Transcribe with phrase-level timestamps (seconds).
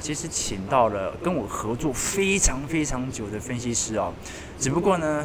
[0.00, 4.12] 其实请到了跟我合作非常非常久的分析师哦，
[4.60, 5.24] 只不过呢。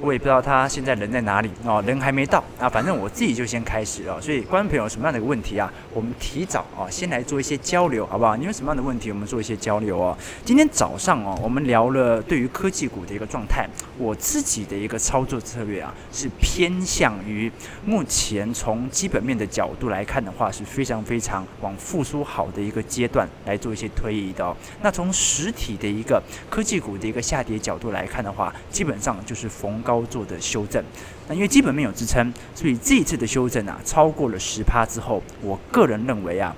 [0.00, 2.68] 我也不知道他现在人在哪里哦，人还没到啊。
[2.68, 5.72] 反正我自己就先开始了，所以观众朋友什么样的问题啊？
[5.94, 8.36] 我们提早啊，先来做一些交流，好不好？
[8.36, 10.18] 你有什么样的问题，我们做一些交流哦。
[10.44, 17.50] 今天早上哦，我们聊了对于科技股的一个状态，我自己的一个操作策略啊，是偏向于
[17.86, 24.54] 目前从基本面的角度来看的话，是非常非常往复苏好的一个阶段来做一些推移的哦。
[24.82, 30.82] 那从实体的一个科技股的一个下跌角度来看的话，基本上就是逢高做的修正，
[31.28, 36.52] 那因为基本面有支撑，所以这一次的修正啊，超过了十趴之后，我个人认为啊，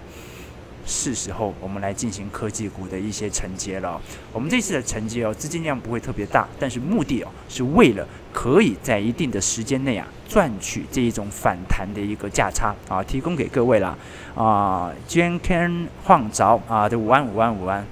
[0.87, 4.01] 是时候我们来进行科技股的一些承接了。
[4.33, 13.97] 我们这次的承接哦，资金量不会特别大，但是目的哦，是为了可以在一定的时间内啊，赚取这一种反弹的一个价差啊，提供给各位了
[14.35, 14.91] 啊。
[15.07, 17.85] 今天晃着啊，这五万五万五万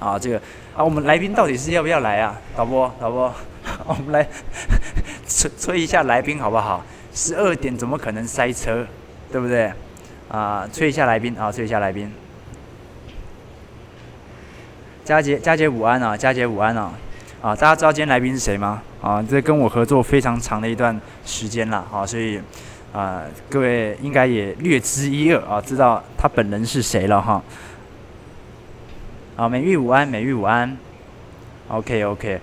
[0.00, 0.40] 啊，这个
[0.76, 2.38] 啊，我们来宾到底是要不要来啊？
[2.54, 3.32] 导播，导播。
[3.86, 4.28] 我们来
[5.26, 6.84] 催催一下来宾好不好？
[7.14, 8.86] 十二点怎么可能塞车，
[9.32, 9.72] 对不对？
[10.28, 12.12] 啊，催一下来宾啊，催一下来宾。
[15.02, 16.92] 佳杰，佳杰午安啊，佳杰午安啊，
[17.40, 18.82] 啊，大家知道今天来宾是谁吗？
[19.00, 22.38] 啊，这跟我合作非常长的一段时间了啊，所以
[22.92, 27.42] 啊，各位应该也略知一二啊，知道他本人是谁了哈。
[29.36, 30.76] 啊美玉午安，美玉午安。
[31.68, 32.40] OK OK。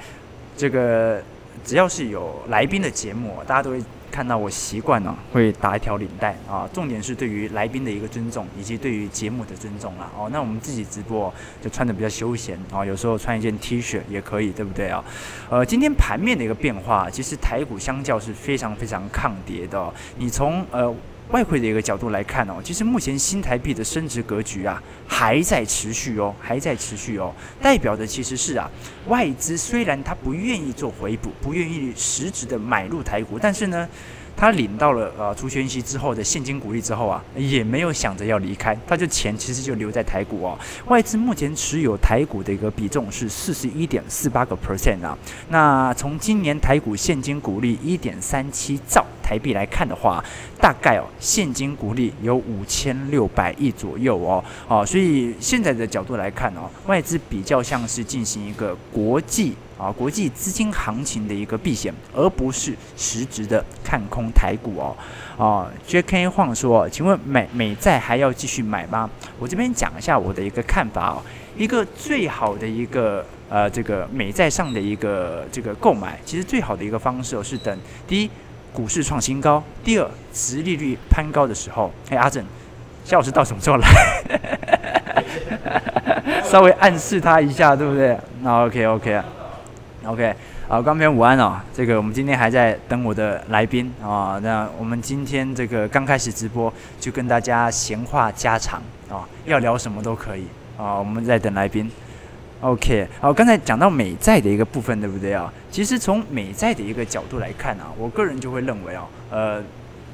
[0.55, 1.19] 这个
[1.65, 6.69] 只要是有来宾的节目，大家都会看到我习惯呢，会打一条领带啊。
[6.71, 10.07] 重点是对于来宾的一个尊重，以及对于节目的尊重啦。
[10.15, 15.03] 哦，那我们自己直播就穿的比较休闲啊，有时候穿一件 T 恤也可以，对不对啊？
[15.49, 19.91] 呃，今天盘面的一个变化，其实台股相较是非常非常抗跌的。
[20.19, 20.93] 你从呃。
[21.29, 28.69] 外汇的一个角度来看哦，其实目前新台币的升值格局啊还在持续哦，还在持续哦，代表的其实是啊
[29.07, 33.87] 外资虽然他不愿意做回补，不愿意实质的买入台股，但是呢。
[34.35, 40.57] 他领到了呃除权息之后的现金股利之后啊，也没有想着要离开，他就钱其实就留在台股哦。
[40.87, 45.17] 外资目前持有台股的一个比重是四十一点四八个 percent 啊。
[45.49, 50.23] 那从今年台股现金股利一点三七兆台币来看的话，
[50.59, 59.53] 大概哦现金股利有五千六百亿左右哦哦，所以现在的角度来看哦，外资比较像是进行一个国际。
[59.83, 64.95] 啊，国际资金行情的一个避险，而不是实质的看空台股哦。
[65.37, 66.27] 啊，J.K.
[66.29, 69.09] 晃说，请问美美债还要继续买吗？
[69.37, 71.21] 我这边讲一下我的一个看法哦。
[71.57, 77.77] 一个最好的一个呃，这个美债上的一个这个购买，其实最好的一个方式哦，是等
[78.07, 78.29] 第一
[78.71, 81.91] 股市创新高，第二殖利率攀高的时候。
[82.09, 82.43] 哎，阿正，
[83.03, 83.87] 夏老师到什么时候来？
[86.43, 88.17] 稍微暗示他一下，对不对？
[88.41, 89.21] 那 OK OK。
[90.05, 90.35] OK，
[90.67, 91.59] 好，观众朋友午安哦。
[91.73, 94.37] 这个我们今天还在等我的来宾啊。
[94.43, 100.45] 那我们今天这个刚开始直播，就跟大家闲话家常啊，要聊什么都可以
[100.77, 100.95] 啊。
[100.95, 101.89] 我们在等来宾。
[102.59, 105.51] OK，好，刚才讲到美债的一个部分，对不对啊？
[105.71, 109.63] 其实从美债的一个角度来看啊，我个人就会认为啊，呃。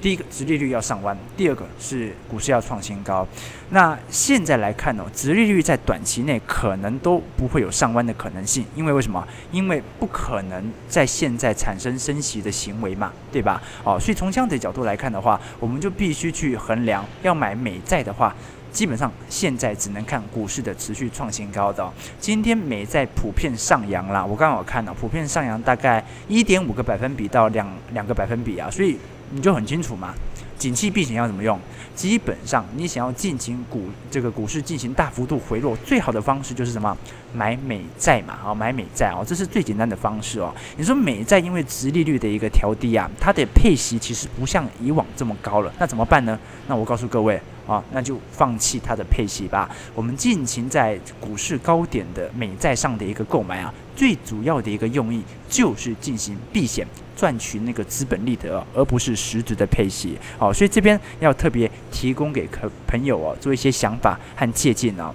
[0.02, 3.28] 第一个，殖利率要上弯；第二个是股市要创新高。
[3.72, 9.28] 那现在来看哦，殖利率在短期内可能都不会有上弯的可能性，因为为什么？
[9.52, 13.62] 因为不可能在现在产生升息的行为嘛，对吧？
[13.84, 18.34] 哦，所以从这样的角度来看的话，我们就必须去衡量，要买美债的话，
[18.72, 21.92] 基本上现在只能看股市的持续创新高的。
[22.22, 28.98] 今天美债普遍上扬啦，我刚好看了，普遍上扬大概一点五个百分比到两两个百分比啊，所以。
[29.32, 30.14] 你就很清楚嘛，
[30.58, 31.60] 景气避险要怎么用？
[31.96, 36.96] 基本上你想要进行股这个股市进行大幅度回落，最好的方式就是什么？
[37.34, 40.56] 买美债嘛，啊，买美债哦，这是最简单的方式哦。
[40.78, 46.40] 你说美债因为殖利率的一个调低啊，它的配息其实不像以往这么高了，那怎么办呢？
[46.68, 49.70] 那我告诉各位啊，那就放弃它的配息吧。
[49.94, 56.88] 我们进行在股市高点的美债上的一个购买啊，最主要的一个用意就是进行避险。
[57.20, 60.18] 赚取那个资本利得，而不是实质的配息。
[60.38, 65.14] 好，所以这边要特别提供给朋朋友哦，做一些想法和借鉴哦。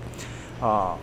[0.61, 0.95] 啊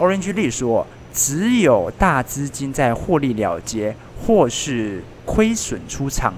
[0.00, 0.84] ，Orange Lee 说，
[1.14, 6.34] 只有大资金在获利了结或是亏损出场，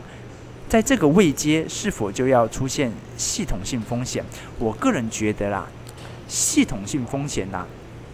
[0.69, 4.23] 在这个位阶是否就要出现系统性风险？
[4.59, 5.67] 我个人觉得啦，
[6.29, 7.67] 系统性风险呐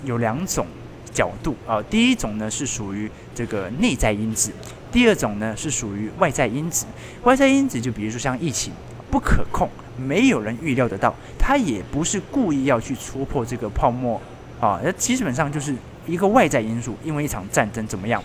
[0.05, 0.67] 有两种
[1.12, 1.82] 角度啊。
[1.91, 4.53] 第一种呢是属于这个内在因子。
[4.90, 6.86] 第二种呢是属于外在因子，
[7.24, 8.72] 外在因子就比如说像疫情
[9.10, 14.20] 不可控，没有人预料得到，它也不是故意要去戳破这个泡沫
[14.60, 15.74] 啊，那基本上就是
[16.06, 18.22] 一个外在因素，因为一场战争怎么样？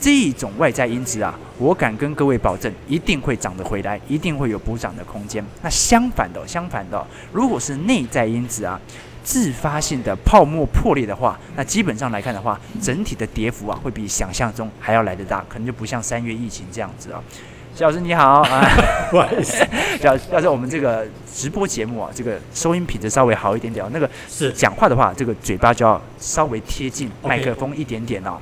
[0.00, 5.44] 这一种外在因子啊，我敢跟各位保证，一定会涨得回来，一定会有补涨的空间。
[5.60, 8.80] 那相反的，相反的，如果是内在因子啊，
[9.28, 17.22] 自发性的泡沫破裂的话，那基本上来看的话，整体的跌幅啊，会比想象中还要来得大，可能就不像三月疫情这样子啊。
[17.74, 18.66] 谢老师你好啊，
[19.10, 19.62] 不好意思，
[20.00, 28.38] 要要是我们这个直播节目啊，这个收音品质稍微好一点点，那个是讲话的话，这个嘴巴就要稍微贴近麦克风一点点哦。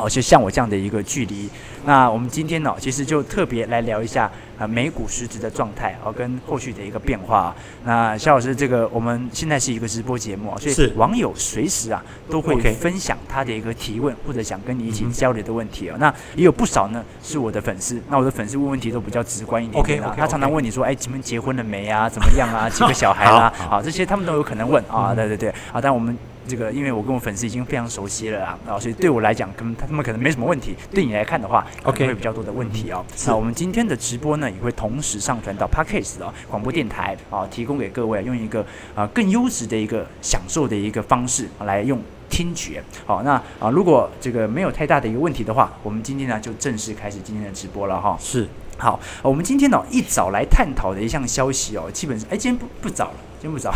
[0.00, 1.48] 哦，就像我这样的一个距离，
[1.84, 7.54] 那我们今天呢，其实就特别来聊一下啊，美股市值的状态哦，跟后续的一个变化。
[7.84, 15.96] 那肖老师，这个我们现在是一个直播节目，啊所以网友随时啊都会分享他的一个提问或者想跟你一起交流的问题哦。
[15.98, 20.00] 那也有不少呢是我的粉丝，那我的粉丝问问题都比较直观一点 ok。
[20.16, 22.08] 他常常问你说，哎，你们结婚了没啊？
[22.08, 22.68] 怎么样啊？
[22.68, 23.52] 几个小孩啦？
[23.56, 25.14] 好，这些他们都有可能问啊。
[25.14, 26.16] 对对对，啊，但我们。
[26.50, 30.74] 这个，因为我跟我粉丝已经非常熟悉了啊，所以对我来讲，可能他们可能没什么问题。
[30.92, 33.04] 对你来看的话，OK，会比较多的问题哦。
[33.26, 38.66] 那我们今天的直播呢，也会同时上传到 Podcast 的广播电台啊，提供给各位用一个
[38.96, 42.82] 啊更优质的一个享受的一个方式来用听觉。
[43.06, 48.16] 好，那啊，如果这个没有太大的一个问题的话，我们今天呢就正式开始今天的直播了哈。
[48.20, 48.48] 是，
[48.80, 53.14] 好，我们今天呢一早来探讨的一项消息哦，基本上哎，今天不不早了。
[53.42, 53.72] 今天不早，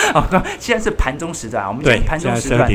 [0.60, 2.66] 现在是盘中时段啊，我们今天盘中时段呢，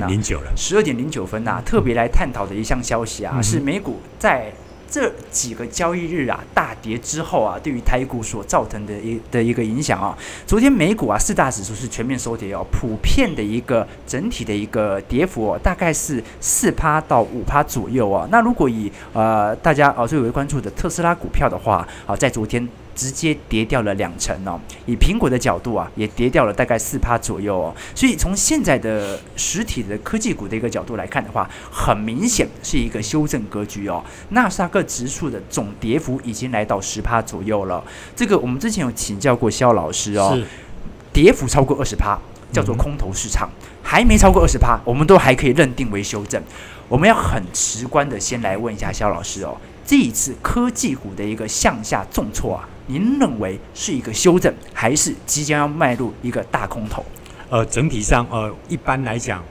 [0.56, 4.52] 十二点零九分呐，特别来探讨的一项消息啊，是美股在
[4.94, 10.16] 这几个交易日啊大跌之后啊，对于台股所造成的一的一个影响啊。
[10.46, 18.28] 昨天美股啊四大指数是全面收跌哦，普遍的一个整体的一个跌幅哦，大概是四趴到五趴左右哦。
[18.30, 22.70] 那如果以呃大家啊最为关注的特斯拉股票的话啊，在昨天。
[22.96, 27.76] 直接跌掉了两成哦，以苹果的角度啊，也跌掉了大概四趴左右哦。
[27.96, 34.04] 所以从现在的实体的科技股的一个角度来看的话，很明显是一个修正格局哦。
[34.30, 37.84] 纳斯达克指数的总跌幅已经来到十趴左右了。
[38.16, 40.38] 这个我们之前有请教过肖老师哦，
[41.12, 42.18] 跌幅超过二十趴
[42.52, 43.50] 叫做空头市场，
[43.82, 46.42] 还没超过二十趴，我们都还可以认定为修正。
[46.88, 52.70] 我们要很直观的先来问一下肖老师哦，这一次科技股的一个向下重挫啊。
[52.88, 57.04] 您认为是一个修正，还是即将要迈入一个大空头？
[57.50, 59.44] 呃，整体上，呃，一般来讲，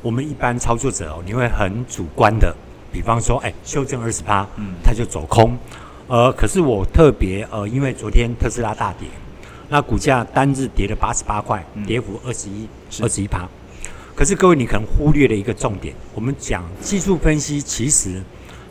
[0.00, 2.54] 我们一般操作者哦，你会很主观的，
[2.92, 5.56] 比方说，哎，修正二十趴，嗯，它就走空。
[6.06, 9.08] 呃，可是我特别，呃，因为昨天特斯拉大跌，
[9.68, 12.68] 那股价单日跌了八十八块，跌幅二十一，
[13.02, 13.48] 二十一趴。
[14.14, 18.22] 可是各位，你可能忽略了一个重点，我们讲技术分析，其实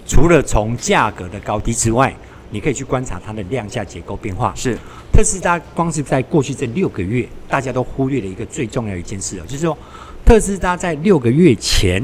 [0.08, 2.16] 除了从价格的高低之外，
[2.54, 4.54] 你可以去观察它的量价结构变化。
[4.56, 4.78] 是
[5.12, 9.76] 特斯拉，光是在过去这六个月，大家都忽略了一个最重要一件事哦，就是说，
[10.24, 12.04] 特斯拉在六个月前，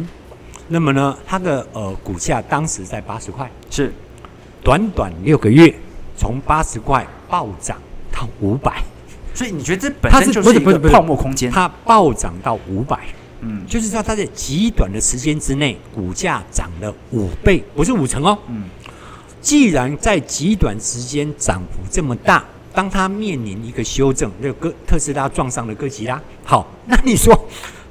[0.67, 3.93] 那么呢，它的呃股价当时在八十块，是
[4.63, 5.73] 短短六个月
[6.17, 7.77] 从八十块暴涨
[8.11, 8.83] 到五百，
[9.35, 11.51] 所以你觉得这本身就是一个泡沫空间？
[11.51, 12.99] 它暴涨到五百，
[13.41, 18.65] 嗯，就是说它在极短的时间之内，股价涨了五倍，不是五成哦，嗯。
[19.41, 27.33] 既然在极短时间涨幅这么大，当它面临一个修正，那个特斯拉撞上了哥吉拉，好， 那你说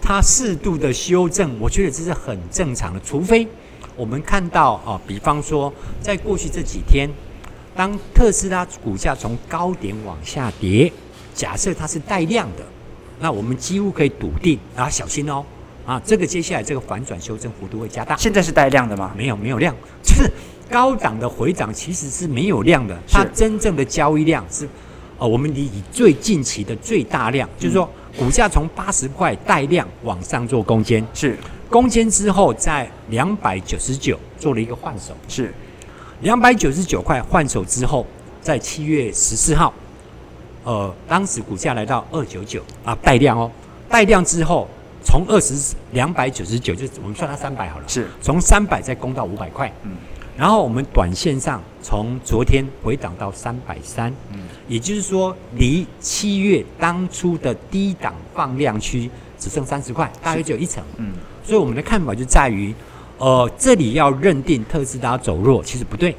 [0.00, 3.00] 它适度的修正，我觉得这是很正常的。
[3.00, 3.46] 除非
[3.96, 7.08] 我们看到啊，比方说在过去这几天，
[7.74, 10.92] 当特斯拉股价从高点往下跌，
[11.34, 12.64] 假设它是带量的，
[13.20, 15.44] 那我们几乎可以笃定啊，小心哦，
[15.86, 18.16] 啊，这个接下来这个反转修正幅度会加大。
[18.16, 19.12] 现在是带量的吗？
[19.16, 20.30] 没有，没有量，就是。
[20.70, 24.68] 高档的回涨其实是没有量的，它真正的交易量是，
[25.18, 31.36] 呃，我们以最近期的最大量，就是说股价从八十块带量往上做攻坚，是。
[31.70, 35.52] 攻坚之后在两百九十九做了一个换手，是。
[36.22, 38.06] 两百九十九块换手之后，
[38.40, 39.72] 在七月十四号，
[40.64, 43.50] 呃，当时股价来到二九九啊，带量哦，
[43.88, 44.66] 带量之后
[45.04, 48.08] 从二十两百九十九，就我们算它三百好了，是。
[48.22, 49.92] 从三百再攻到五百块，嗯。
[50.38, 61.12] 然后我们短线上从昨天回档到三百三，嗯，也就是说离七月当初的低档放量区只剩三十块，大约只有一成，嗯，
[61.44, 62.72] 所以我们的看法就在于，
[63.18, 66.14] 呃，这里要认定特斯拉走弱其实不对，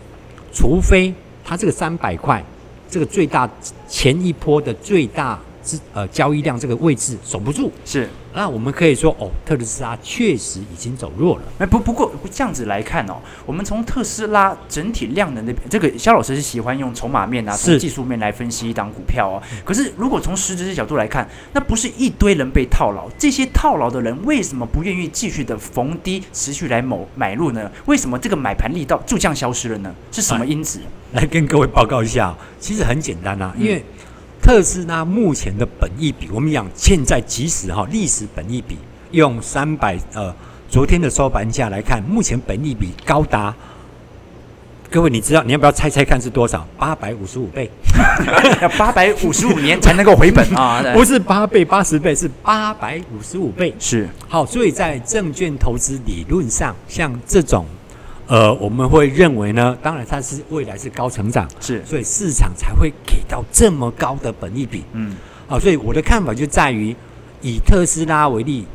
[0.54, 1.14] 除非
[1.46, 2.44] 它这个三百块
[2.90, 3.50] 这个最大
[3.88, 8.10] 前一波的最大支呃交易量这个位置守不住，是。
[8.32, 11.44] 那我们可以说，哦，特斯拉确实已经走弱了。
[11.58, 19.42] 哎，不不过这样子来看哦，我们从特斯拉整体量能的这个，肖老师是喜欢用筹码面啊，从技术面来分析一档股票哦。
[19.66, 27.70] 可是如果从实质的角度来看，那不是一堆人被套牢，这些套牢的人为什么不愿意继续的逢低持续来某买入呢？
[27.88, 29.94] 为什么这个买盘力道就这样消失了呢？
[30.12, 30.80] 是什么因子？
[31.14, 33.84] 来跟各位报告一下，其实很简单啊，因为。
[34.42, 38.78] 特斯拉目前的本益比，我们讲现在即使哈历史本益比
[39.12, 40.34] 用三百呃
[40.70, 43.54] 昨天的收盘价来看，目前本益比高达，
[44.90, 46.68] 各位你知道你要不要猜猜看是多少？
[46.78, 47.70] 八百五十五倍，
[48.62, 50.84] 要八百五十五年才能够回本啊！
[50.94, 53.76] 不是八倍八十倍，是八百五十五倍。
[53.80, 57.66] 是好，所以在证券投资理论上，像这种。
[58.30, 64.84] 呃，我们会认为呢，当然它是未来是高成长，是，所以市场才会给到这么高的本益比。
[64.94, 65.16] 嗯，
[65.48, 66.96] 好，所以我的看法就在于，
[67.42, 68.66] 以特斯拉为例，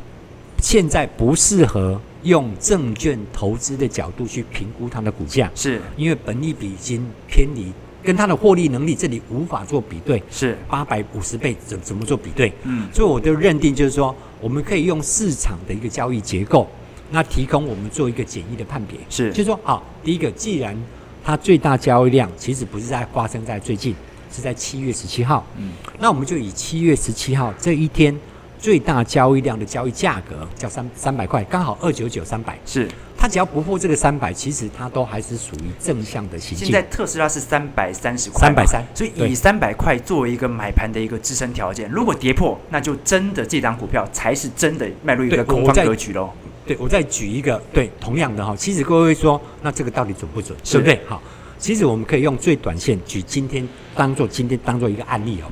[0.61, 7.71] 现在不适合用证券投资的角度去评估它的股价，是因为本益比已经偏离，
[8.03, 12.51] 跟它的获利能力这里无法做比对，是八百五十倍怎怎么做比对？
[12.63, 16.67] 嗯，所以我的认定就是说，我们可以用市场的一个交易结构。
[17.11, 20.75] 那提供我们做一个简易的判别，是，就是说，好，第一个，既然
[21.23, 23.95] 它最大交易量其实不是在发生在最近，
[24.31, 28.17] 是在七月十七号，嗯，那我们就以七月十七号这一天
[28.57, 36.67] 最大交易量的交易价格叫三三百块，刚好二九九三百，是，它只要不破这个三百，其实它都还是属于正向的行进。
[36.67, 46.31] 现在特斯拉是三百三十块，三百三，所以以三百块作为一个买盘的一个支撑条件，如果跌破，那就真的这档股票才是真的迈入一个空方格局喽。
[46.65, 50.99] 对，我再举一个，对，同样的哈，其实各位会说，那这个到底准不准，对不对？
[51.07, 51.21] 好，
[51.59, 55.51] 其实我们可以用最短线举今天当做今天当做一个案例哦。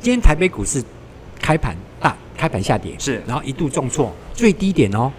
[0.00, 0.82] 今天台北股市
[1.38, 5.12] 开盘大开盘下跌，是，然后一度重挫，最低点哦，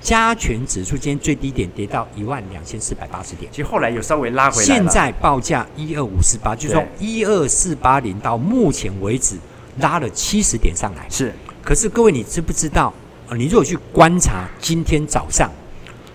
[0.00, 4.64] 加权指数今天最低点跌到一万两千四百八十点，其实后来有稍微拉回来。
[4.64, 9.36] 现在报价一二五四八，就是说一二四八零到目前为止
[9.80, 11.34] 拉了七十点上来，是。
[11.64, 12.94] 可是各位，你知不知道？
[13.36, 15.50] 你如果去观察今天早上，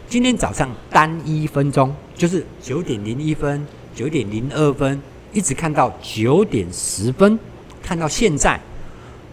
[0.09, 4.99] 今天早上单一分钟就是九点零一分、九点零二分，
[5.31, 7.37] 一直看到九点十分，
[7.83, 8.59] 看到现在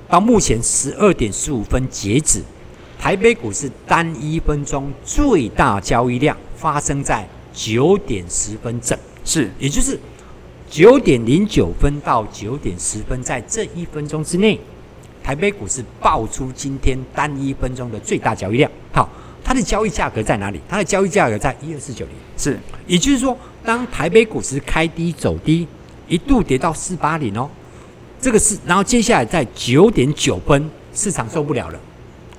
[0.08, 2.42] 到目前十二点十五分截止，
[2.99, 9.99] 台北股市单一分钟最大交易量发生在九点十分整，是，也就是
[10.68, 14.60] 九点零九分到九点十分，在这一分钟之内。
[15.30, 19.08] 台北股市爆出今天单一分钟的最大交易量，好，
[19.44, 20.60] 它的交易价格在哪里？
[20.68, 25.68] 它的交易价格在一二四九零，是，也就是说，当台北股市开低走低，
[26.08, 27.49] 一度跌到四八零哦，
[28.20, 31.78] 这个是，然后接下来在九点九分，市场受不了了，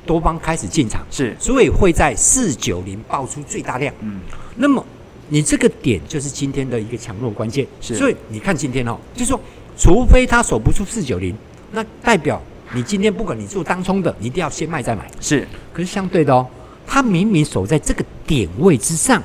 [0.06, 4.20] 多方开始进场，是，所以会在四九零爆出最大量，嗯，
[4.58, 4.86] 那么
[5.30, 9.40] 你这个点就是今天的一个强弱关键，是，所以你看今天哦，就是说，
[9.78, 11.34] 除非它守不住四九零，
[11.72, 12.42] 那代表。
[12.74, 15.10] 你今天不管你做当冲的，你一定要先卖再买。
[15.20, 16.48] 是，可是相对的哦，
[16.88, 19.22] 它明明守在这个点位之上，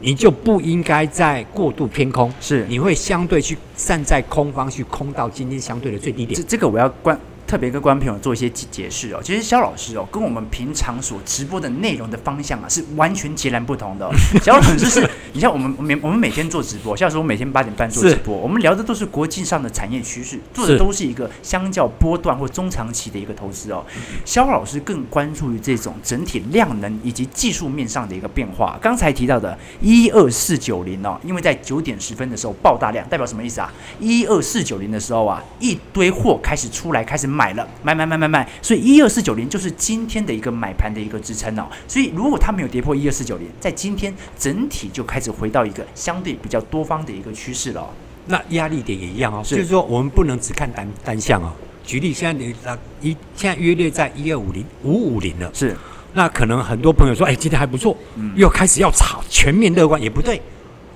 [0.00, 2.32] 你就不应该再过度偏空。
[2.40, 6.36] 是，你会相对去站在空方去空到今天相对的最低点。
[6.36, 7.18] 这这个我要关。
[7.46, 14.10] 特别跟观众朋友做一些解释哦，其实肖老师哦，跟我们平常所直播的内容的方向啊，是完全截然不同的哦。
[14.42, 23.84] 萧老师就是，你像我们每我们每天做直播，像是我每天八点半做直播，我们聊的都是国际上的产业趋势，做的都是一个相较波段或中长期的一个投资哦。
[24.24, 28.76] 肖老师更关注于这种整体量能以及技术面上的一个变化。
[28.82, 33.72] 刚才提到的一二四九零哦，因为在九点十分的时候爆大量，代表什么意思啊？
[34.00, 37.35] 一二四九零的时候啊，一堆货开始出来，开始。
[37.36, 41.68] 买了，买买买买买，所以一二四九零就是今天的一个买盘的一个支撑哦。
[41.86, 47.88] 所以如果它没有跌破一二四九零，在今天整体就开始回到一个相对比较多方的一个趋势了哦。
[48.28, 51.52] 那压力点也一样哦，就是说我们不能只看单单项哦。
[51.84, 55.76] 举例，现在你啊一现在约略在一二五零五五零了，是。
[56.14, 60.40] 那可能很多朋友说，哎，今天还不错，嗯，又开始要炒全面乐观，也不对，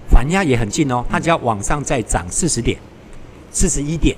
[0.08, 1.04] 反压也很近哦。
[1.10, 2.78] 它只要往上再涨四十点，
[3.52, 4.16] 四十一点。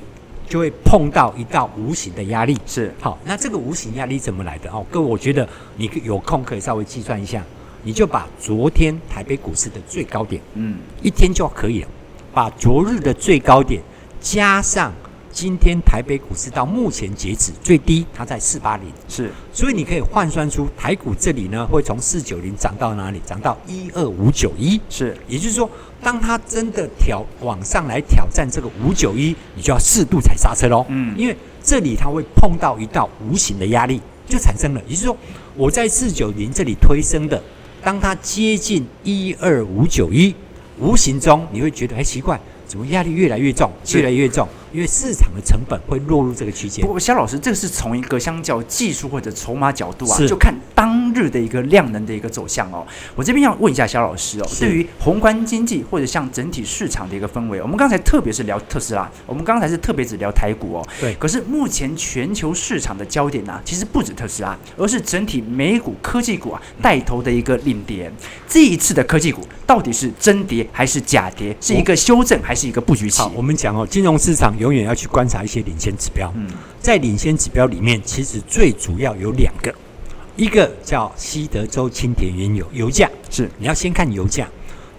[0.48, 3.18] 就会碰到一道无形的压力，是好。
[3.24, 4.70] 那这个无形压力怎么来的？
[4.70, 7.42] 哦，各位，我觉得你有空可以稍微计算一下，
[7.82, 11.88] 你就把昨天台北股市的最高点，嗯，一天就可以了。
[12.34, 13.82] 把昨日的最高点
[14.18, 14.90] 加上
[15.30, 23.20] 今天台北股市到目前截止最低，它在四八零，是，所以你可以换算出台股这里呢会从四九零涨到哪里？
[23.26, 25.68] 涨到一二五九一，是，也就是说，
[26.02, 35.16] 当它真的挑往上来挑战这个五九一，你就要适度踩刹车喽，嗯，因为这里它会碰到一道无形的压力，就产生了，也就是说，
[35.56, 37.40] 我在四九零这里推升的，
[37.82, 40.34] 当它接近一二五九一，
[40.80, 42.38] 无形中你会觉得，哎，奇怪。
[42.64, 44.48] 怎么压力越来越重，越来越重？
[44.72, 46.84] 因为市场的成本会落入这个区间。
[46.84, 52.86] 不过，肖老师，这个是从一个相较技术或者筹码角度啊，就看当日的一个量能的一个走向哦。
[53.14, 60.88] 我这边要问一下肖老师哦，对于宏观经济或者像整体市场的一个氛围，我们刚才特别是聊特斯拉，我们刚才是特别只聊台股哦。
[61.00, 61.14] 对。
[61.16, 68.10] 可是目前全球市场的焦点呢、啊，其实不止特斯拉，而是整体美股科技股啊带头的一个领跌。
[68.48, 71.56] 这一次的科技股到底是真跌还是假跌？
[71.60, 73.20] 是一个修正还是一个布局期？
[73.20, 76.32] 好，我们讲哦，金融市场永远要去观察一些领先指标。
[76.36, 76.48] 嗯，
[76.80, 79.74] 在领先指标里面，其实最主要有两个，
[80.36, 84.48] 一个叫西德州青田原油油价，是你要先看油价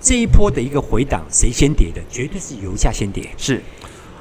[0.01, 2.01] 这一波的一个回档，谁先跌的？
[2.09, 3.29] 绝对是油价先跌。
[3.37, 3.63] 是，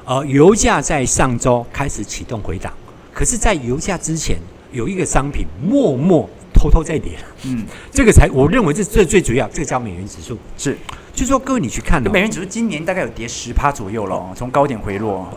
[0.05, 2.73] 呃，油价在上周开始启动回档，
[3.13, 4.37] 可是，在油价之前，
[4.71, 6.29] 有一个商品默默。
[6.63, 10.77] 偷偷在跌，嗯，这个才我认为这这最主要，这个叫美元指数，是，
[11.13, 15.27] 就是说各位你去看，美元指数今年大概有跌十趴左右了，从高点回落，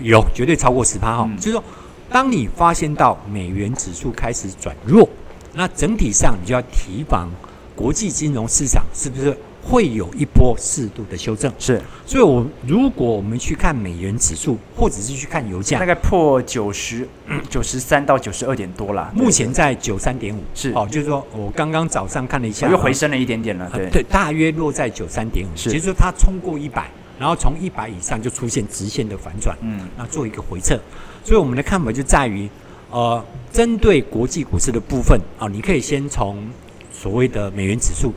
[0.00, 1.28] 有绝对超过十趴哈。
[1.38, 1.64] 就是说，
[2.08, 5.08] 当你发现到美元指数开始转弱，
[5.54, 7.28] 那整体上你就要提防
[7.74, 9.36] 国际金融市场是不是？
[9.68, 17.06] 会有一波适度的修正，是，所以，我如果我们去看美元指数，或者是去看油价，大概破九十
[17.50, 30.78] 九十三到九十二点多了，目前在九三点五，是，哦，就是说我刚刚早上看了一下，又回升了一点点了，对，对，大约落在九三点五，是，其实它冲过一百，然后从一百以上就出现直线的反转，嗯，那做一个回撤，
[31.24, 32.48] 所以我们的看法就在于，
[32.92, 33.20] 呃，
[33.52, 36.38] 针对国际股市的部分啊，你可以先从
[36.92, 38.12] 所谓的美元指数。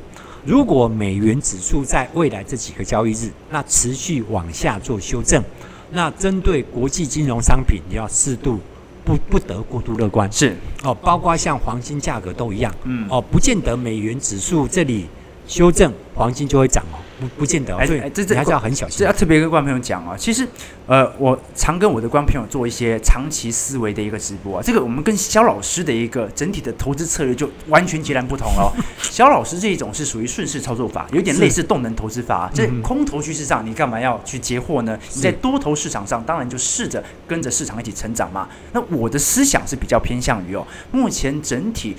[0.46, 5.44] 如果美元指数在未来这几个交易日，那持续往下做修正，
[5.92, 8.60] 那针对国际金融商品，你要适度
[9.04, 10.32] 不不得过度乐观。
[10.32, 12.74] 是哦，包括像黄金价格都一样。
[12.84, 15.08] 嗯哦，不见得美元指数这里
[15.48, 16.98] 修正，黄金就会涨哦。
[17.20, 19.00] 不不见得，所以这这还是要很小心。
[19.00, 20.48] 这要特别跟观众朋友讲啊，其实，
[20.88, 24.64] 呃，我常跟我的观众朋友做一些长期思维的一个直播啊。
[24.64, 28.72] 这个我们跟肖老师的一个整体的投资策略就完全截然不同哦。
[29.02, 32.50] 肖老师这一种是属于顺势操作法，有点类似动能投资法。
[32.54, 34.98] 在空头趋势上，你干嘛要去接货呢？
[35.16, 38.48] 你在多头市场上，当然就试着跟着市场一起成长嘛。
[38.72, 41.96] 那我的思想是比较偏向于哦，目前整体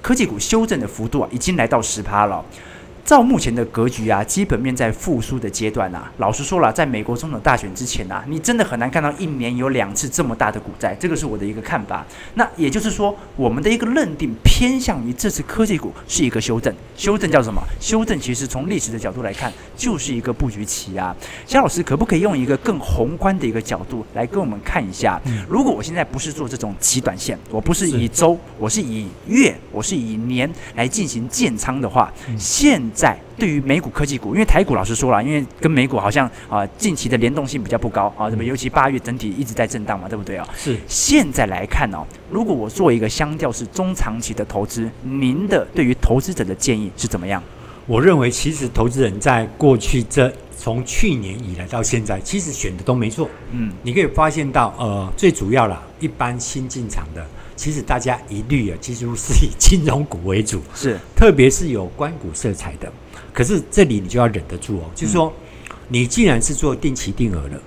[0.00, 2.44] 科技股修正的幅度啊，已经来到十趴了。
[3.04, 12.06] 照目前的格局啊，基本面在复苏的阶段啊，老实说了，在美国总统大选之前啊，你真的很难看到一年有两次这么大的股灾，这个是我的一个看法。
[12.34, 17.60] 那也就是说，我们的一个认定偏向于这次科技股是一个修正，修正叫什么？
[17.80, 21.14] 修正其实从历史的角度来看，就是一个布局期啊。
[21.44, 25.20] 肖老师可不可以用一个更宏观的一个角度来跟我们看一下？
[25.48, 40.48] 如果我现在不是做这种极短线，我不是以周，我是以月，我是以年来进行建仓的话，现在对于美股科技股，因为台股老实说了，因为跟美股好像啊近期的联动性比较不高啊，什么尤其八月整体一直在震荡嘛，对不对啊？
[40.56, 40.76] 是。
[40.86, 47.42] 现在来看哦，如果我做一个相较是中长期的投资，您的对于投资者的建议是怎么样？
[47.86, 53.28] 我认为其实投资人在过去这从去年以来到现在，其实选的都没错。
[53.50, 57.26] 嗯，你可以发现到呃，最主要啦，一般新进场的。
[57.62, 62.92] 其实大家一律啊，几乎是以金融股为主，是，特别是有官股色彩的。
[63.32, 65.32] 可是这里你就要忍得住哦，就是说，
[65.86, 67.62] 你既然是做定期定额的，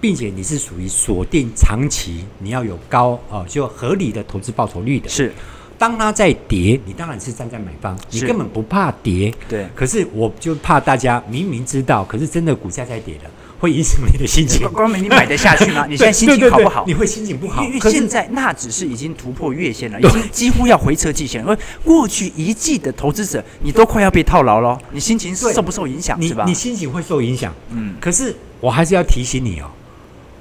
[0.00, 5.08] 并且你是属于锁定长期，你要有高啊，就合理的投资报酬率的。
[5.08, 5.32] 是，
[5.76, 9.34] 当它在跌，你当然是站在买方，你根本不怕跌。
[9.48, 9.66] 对。
[9.74, 13.30] 可是我就怕大家明明知道，可是真的股价在跌了。
[13.60, 14.66] 会影响你的心情。
[14.72, 15.84] 光明，你买得下去吗？
[15.88, 16.84] 你现在心情好不好？
[16.86, 17.62] 你会心情不好。
[17.62, 21.52] 因为现在那只是已经突破月线了，已经几乎要回撤季线了。
[21.52, 24.80] 而过去一季的投资者，你都快要被套牢了。
[24.90, 26.20] 你心情受不受影响？
[26.22, 26.44] 是吧？
[26.46, 27.54] 你心情会受影响。
[27.70, 27.94] 嗯。
[28.00, 29.70] 可是我还是要提醒你哦，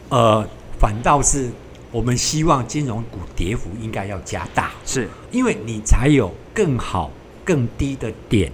[0.10, 0.48] 呃，
[0.80, 1.50] 反倒是
[1.92, 7.12] 我们希望金融股跌幅应该要加大，是因为你才有更好、
[7.44, 8.52] 更低的点。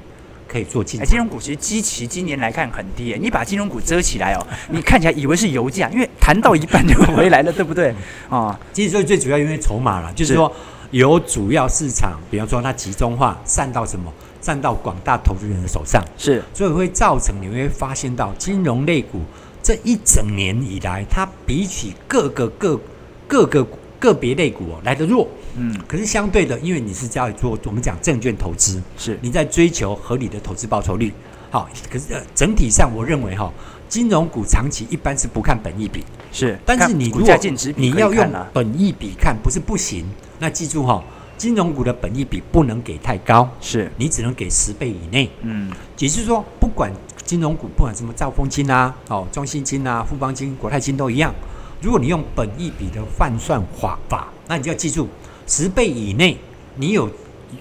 [0.47, 3.19] 可以做金、融股，其实基期今年来看很低诶。
[3.21, 7.89] 你把金融股遮起来哦，你看起来以为是油价，因为谈到一半就回来了，对不对？
[8.29, 10.51] 啊、嗯，其实最最主要因为筹码了，就是说
[10.91, 19.21] 由主要市场，比方说它集中化散到什么，散到广大投资人的手上，是，所以会造成你会发现到金融类股
[19.63, 22.79] 这一整年以来，它比起各个各
[23.27, 23.65] 各个
[23.99, 25.27] 个别类股哦来得弱。
[25.58, 31.13] 嗯，可是相对的，因为你是在做我们讲证券投资，是你在追求合理的投资报酬率。
[31.49, 33.49] 好，可是呃，整体上我认为哈，
[33.88, 37.38] 金融股长期一般是不看本益比，是，但是你如果
[37.77, 40.05] 你要用本益比看，不是不行。
[40.39, 41.01] 那记住哈，
[41.38, 45.29] 金融股的本益比不能给太高，是你只能给十倍以内。
[45.43, 46.91] 嗯，也就是说，不管
[47.23, 51.34] 金融股，不管什么兆丰金啊、哦中信金啊、富邦金、国泰金都一样，
[51.81, 55.07] 如果你用本益比的换算法法，那你就要记住。
[55.47, 56.35] 十倍以内，
[56.77, 57.07] 你有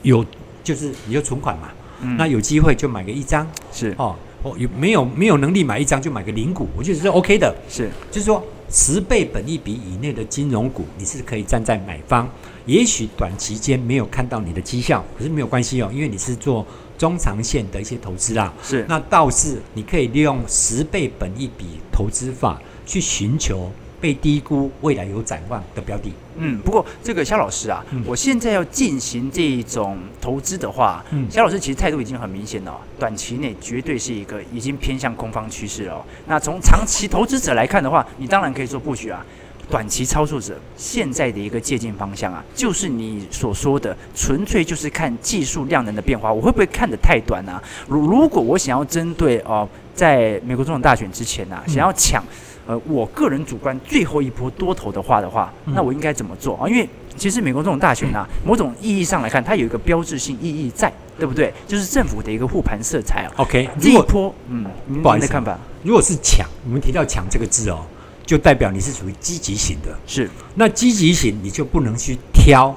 [0.03, 0.25] 有
[0.63, 1.69] 就是你就存款嘛，
[2.01, 12.27] 嗯、那有机会就买个一张是哦，哦有没有没有能力买一张就买个零股，我觉得是 OK 的，是就是说十倍本益比以内的金融股，你是可以站在买方，
[12.65, 23.71] 也许短期间没有看到你的绩效，可是没有关系哦，因为你是做中长线的一些投资啦，是那倒是你可以利用十倍本益比投资法去寻求。
[24.05, 26.13] 被低估、未来有展望的标的。
[26.37, 36.05] 嗯，不过这个肖老师啊，嗯、我现在要进行这种投资的话，嗯，萧老师其实态度已经很明显了、哦，短期内绝对是一个已经偏向空方趋势了、哦。
[36.27, 39.25] 那从长期投资者来看的话，你当然可以做布局啊。
[39.71, 46.31] 短期操作者现在的一个借鉴方向啊，就是你所说的，纯粹就是看技术量能的变化。
[46.31, 47.59] 我会不会看得太短啊？
[47.89, 52.23] 如如果我想要针对哦，在美国总统大选之前啊，想要抢。
[52.67, 56.69] 呃，我个人主观最后一波多头的话的话，那我应该怎么做啊？
[56.69, 61.53] 因为其实美国这种大选啊，某种意义上来看，它有一个标志性意义在，对不对？
[61.69, 63.33] 就是政府的一个护盘色彩啊。
[63.37, 64.65] OK，这一波，嗯，
[65.03, 65.59] 不好意思，看法？
[65.83, 67.85] 如果是抢，我们提到抢这个字哦，
[68.25, 69.97] 就代表你是属于积极型的。
[70.07, 72.75] 是，那积极型你就不能去挑。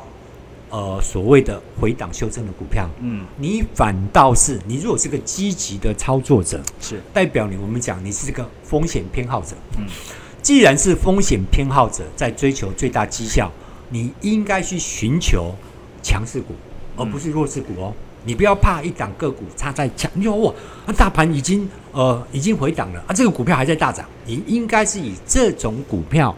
[0.69, 7.01] 呃，所谓的回档修正的股票，嗯，你反倒是你如果是个积极的操作者，是。
[7.13, 9.85] 代表你我们讲你是个风险偏好者，嗯，
[10.41, 13.49] 既然是风险偏好者，在追求最大绩效，
[13.89, 15.55] 你应该去寻求
[16.03, 16.53] 强势股，
[16.97, 17.93] 而不是弱势股哦。
[17.95, 20.53] 嗯、你不要怕一档个股差在强，你说哇，
[20.85, 26.35] 那大盘已经呃已经回档了啊，这个股票还在大涨，你应该是以这种股票。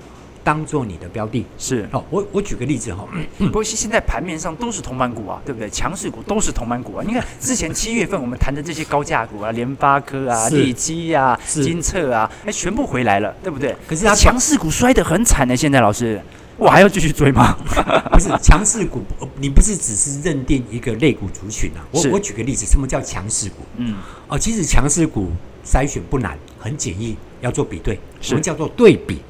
[0.49, 3.07] 当做你的标的是哦，我我举个例子哈，
[3.37, 5.69] 不过现在盘面上都是铜板股啊，对不对？
[5.69, 7.03] 强势股都是铜板股啊。
[7.05, 13.75] 你看之前七月份我们谈的这些高价股啊，联发科啊、利基啊、金策啊，哎，全部回来了，对不对？
[13.87, 15.55] 可是它强势股摔得很惨呢。
[15.55, 16.19] 现在老师，
[16.57, 17.55] 我还要继续追吗？
[18.11, 19.03] 不是强势股，
[19.39, 21.85] 你不是只是认定一个类股族群啊？
[21.91, 23.57] 我我举个例子，什么叫强势股？
[23.77, 25.29] 嗯，哦，其实强势股
[25.63, 29.21] 筛选不难，很简易，要做比对，什么叫做对比？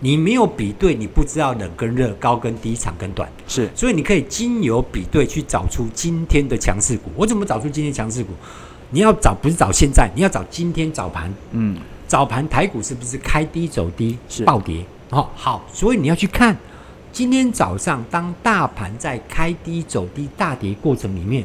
[0.00, 7.10] 你没有比对，你不知道冷跟热、高跟低、长跟短，是，所以你可以经由比对去找出今天的强势股。
[7.16, 8.32] 我怎么找出今天强势股？
[8.90, 11.32] 你要找不是找现在，你要找今天早盘。
[11.52, 14.84] 嗯，早盘台股是不是开低走低，是暴跌？
[15.10, 16.56] 哦，好，所以你要去看
[17.10, 21.44] 今天早上当大盘在开低走低大跌过程里面，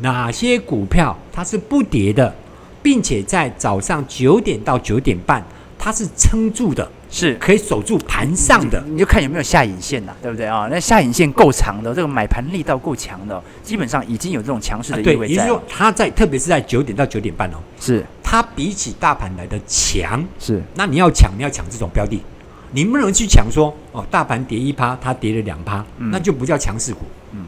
[0.00, 2.34] 哪些股票它是不跌的，
[2.82, 5.42] 并且在早上九点到九点半
[5.78, 6.90] 它是撑住的。
[7.12, 10.66] 是可以守住盘上的，你就看有没有下影线呐，对不对啊？
[10.70, 15.18] 那下影线够长的，这个买盘力道够强的，基本上已经有这种强势的意味在。
[15.18, 20.24] 对，也就是说，它在特别是在九点到九点半哦，是它比起大盘来的强。
[20.40, 22.18] 是，那你要抢，你要抢这种标的，
[22.70, 27.00] 你不能去抢说哦，大盘跌一趴，它跌了两趴，嗯、那就不叫强势股。
[27.32, 27.44] 嗯，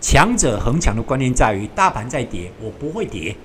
[0.00, 3.36] 强者恒强的观念在于，大盘在跌，我不会跌。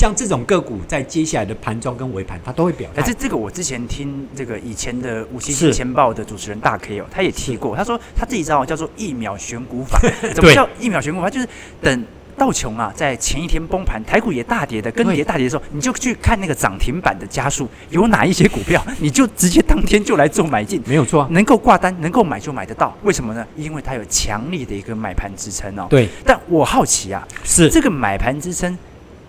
[0.00, 3.02] 像这种个股，在接下来的盘中跟尾盘，它都会表态。
[3.02, 10.00] 这这个我之前听这个以前的五七七钱报的主持人大 K 哦，他也提过，他说他这一招叫做一秒选股法。
[10.34, 11.28] 怎么叫一秒选股法？
[11.28, 11.46] 就是
[11.82, 12.04] 等
[12.38, 22.96] 道琼啊，在前一天崩盘，台股也大跌的，跟跌大跌的时候，你就去看那个涨停板的加速有哪一些股票，你就直接当天就来做买进，没有错，能够挂单，能够买就买得到。
[23.02, 23.46] 为什么呢？
[23.54, 25.86] 因为它有强力的一个买盘支撑哦。
[25.90, 28.78] 对，但我好奇啊，是这个买盘支撑。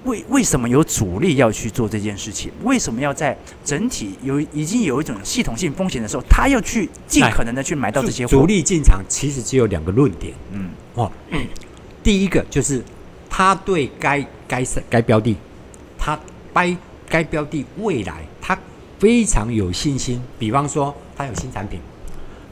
[0.04, 2.52] 为为什么有主力要去做这件事情？
[2.64, 8.32] 为什么要在整体有已经有一种系统性风险的时候，他要去尽可能的去买到这些货？
[8.32, 11.40] 主力进场其实只有两个论点，嗯，哦，嗯，
[12.02, 12.84] 第一个就是
[13.30, 15.38] 他对该该该标的，
[15.98, 16.20] 他
[16.54, 16.76] 该
[17.08, 18.58] 该标的未来他
[18.98, 21.80] 非常有信心，比方说他有新产品，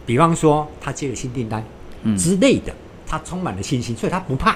[0.06, 1.64] 比方说他接了新订单，
[2.04, 2.72] 嗯之类的，
[3.08, 4.56] 他充满了信心，所以他不怕。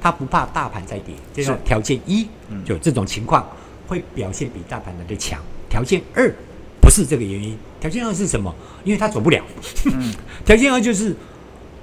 [0.00, 2.26] 他不怕大盘再跌，这是条件一，
[2.64, 3.46] 就这种情况
[3.86, 5.40] 会表现比大盘来的强。
[5.68, 6.32] 条件二
[6.80, 8.54] 不是这个原因，条件二是什么？
[8.84, 9.42] 因为他走不了。
[9.86, 10.14] 嗯，
[10.46, 11.14] 条件二就是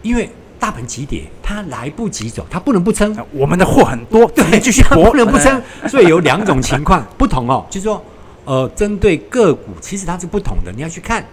[0.02, 3.16] 因为大盘急跌，他来不及走，他不能不撑。
[3.32, 5.62] 我们的货很多，对，继续不能不撑。
[5.90, 8.02] 所以有两种情况不同哦，就是说
[8.46, 10.72] 呃，针对个股，其实它是不同的。
[10.72, 11.26] 你要去看，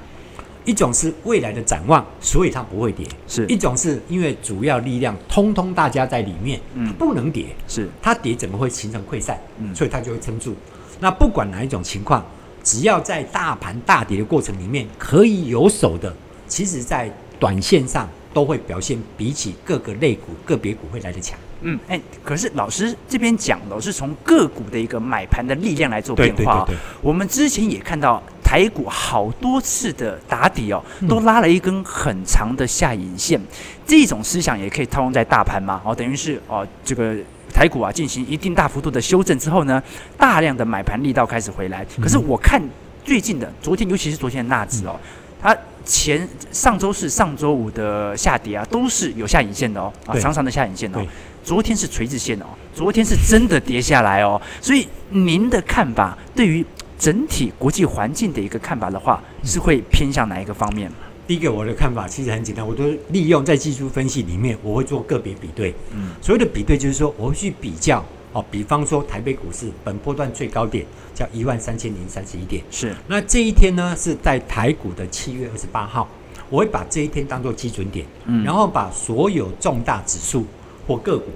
[0.71, 9.37] 一种是未来的展望，所以它不会跌；是一种是因为主要力量通通大家在里面，嗯不能跌，是它跌怎么会形成溃散？
[9.59, 10.55] 嗯所以它就会撑住。
[11.01, 12.25] 那不管哪一种情况，
[12.63, 16.15] 只要在大盘大跌的过程里面可以有手的，
[16.47, 21.37] 其实在短线上都会表现比起各个类股、个别股会来得强。
[21.63, 26.65] 嗯，哎，可是老师这边讲的是从个股的一个买盘的力量来做变化、哦。
[26.67, 33.39] 对对对对我们之前也看到台股好多次的打底哦，都拉了一根很长的下影线。
[33.39, 33.47] 嗯、
[33.87, 35.81] 这种思想也可以套用在大盘嘛？
[35.85, 37.15] 哦，等于是哦，这个
[37.55, 39.81] 台股啊进行一定大幅度的修正之后呢，
[40.19, 41.87] 大量的买盘力道开始回来。
[42.03, 42.61] 可是我看
[43.05, 44.99] 最近的昨天，尤其是昨天的纳指哦，
[45.41, 51.01] 它前上周四、上周五的下跌啊，都是有下影线的哦，啊，长长的下影线哦。
[51.45, 56.67] 昨天是垂直线哦，昨天是真的跌下来哦，所以您的看法对于
[57.01, 60.93] 整体国际环境的一个看法的话，是会偏向哪一个方面？
[61.27, 65.75] 第一个，我的看法其实很简单，我都利用在技术分析里面，我会做个别比对。
[65.95, 70.85] 嗯，所谓的比对就是说，我会去比较哦，比方说台北股市本波段最高点
[71.15, 72.95] 叫一万三千零三十一点，是。
[73.09, 76.07] 那这一天呢是在台股的七月二十八号，
[76.51, 80.45] 我会把这一天当做基准点，嗯，然后把所有重大指数。
[80.87, 81.27] 或个股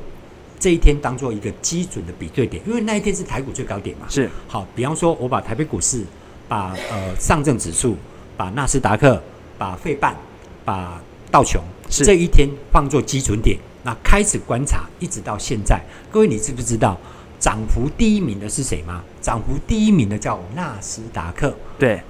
[0.64, 4.06] 这一天当做一个基准的比对点，因为那一天是台股最高点嘛。
[4.08, 6.02] 是好，比方说，我把台北股市、
[6.48, 7.94] 把呃上证指数、
[8.34, 9.22] 把纳斯达克、
[9.58, 10.16] 把费半、
[10.64, 10.98] 把
[11.30, 15.78] 道琼，是这一天放作基准点，那开始观察，一直到现在，
[16.10, 16.98] 各位你知不知道
[17.38, 19.04] 涨幅第一名的是谁吗？
[19.20, 21.54] 涨幅第一名的叫纳斯达克。
[21.78, 22.00] 对，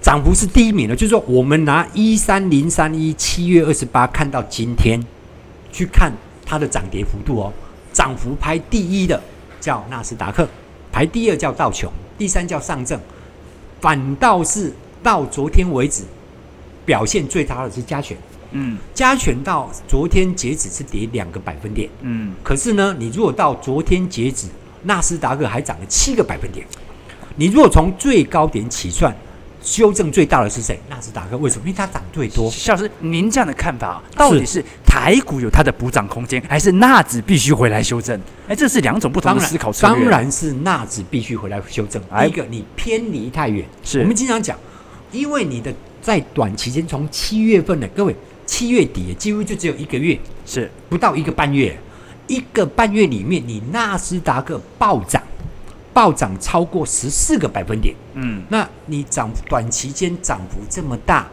[0.00, 4.98] 涨幅是第一名的，就是说我们拿一三零三一七月二十八看到今天
[5.70, 6.10] 去看。
[6.48, 7.52] 它的涨跌幅度哦，
[7.96, 9.18] 涨幅排第一的
[9.58, 10.46] 叫纳斯达克，
[10.92, 13.00] 排第二叫道琼，第三叫上证，
[13.80, 14.70] 反倒是
[15.02, 16.02] 到昨天为止
[16.84, 18.14] 表现最差的是加权。
[18.50, 21.88] 嗯，加权到昨天截止是跌两个百分点。
[22.02, 24.46] 嗯，可是呢，你如果到昨天截止，
[24.82, 26.66] 纳斯达克还涨了七个百分点。
[27.36, 29.16] 你如果从最高点起算。
[29.66, 30.78] 修正最大的是谁？
[30.88, 31.62] 纳斯达克为什么？
[31.66, 32.48] 因为它涨最多。
[32.48, 38.18] 萧老师，您这样的看法，到底是台股有它的补涨空间，还是纳指必须回来修正？
[38.46, 40.04] 哎，这是两种不同的思考策略。
[40.04, 42.00] 当然是纳指必须回来修正。
[42.00, 43.66] 第一个，你偏离太远。
[43.82, 44.56] 是我们经常讲，
[45.10, 48.14] 因为你的在短期间，从七月份的各位，
[48.46, 51.76] 七月底几乎就只有一个月，是不到一个半月，
[52.28, 55.20] 一个半月里面，你纳斯达克暴涨。
[55.96, 61.26] 暴涨超过十四个百分点，嗯，那你涨短期间涨幅这么大，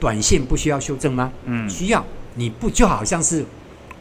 [0.00, 1.30] 短线不需要修正吗？
[1.44, 2.02] 嗯，需要。
[2.34, 3.44] 你不就好像是，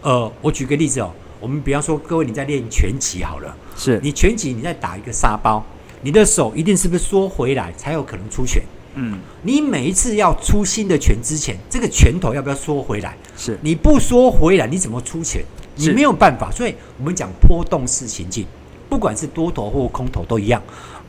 [0.02, 5.62] 呃，我举个例子哦，我们比方说，各位你在练拳击好了，是你拳击你在打一个沙包，
[6.02, 8.64] 你的手一定是不是缩回来才有可能出拳？
[8.94, 13.18] 嗯，你每一次要出新的拳之前，这个拳头要不要缩回来？
[13.36, 15.44] 是，你不缩回来，你怎么出拳？
[15.76, 16.50] 你没有办法。
[16.50, 18.48] 所以我们讲波动式行进。
[18.90, 20.62] 不管是多头或空头都一样，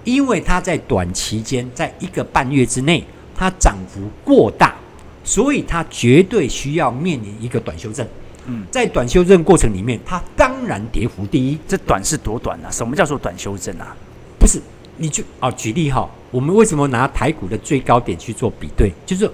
[0.05, 3.03] 因为它在短期间，在一个半月之内，
[3.35, 4.77] 它涨幅过大，
[5.25, 8.07] 所以它绝对需要面临一个短修正。
[8.47, 11.59] 嗯，在短修正过程里面，它当然跌幅第一。
[11.66, 12.71] 这短是多短啊？
[12.71, 13.97] 什么叫做短修正啊？
[14.38, 14.61] 不是，
[14.97, 18.93] 你就哦，举例哈，我们为什么拿台股的最高点去做比对？
[19.05, 19.31] 就是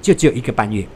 [0.00, 0.86] 就只有一个半月，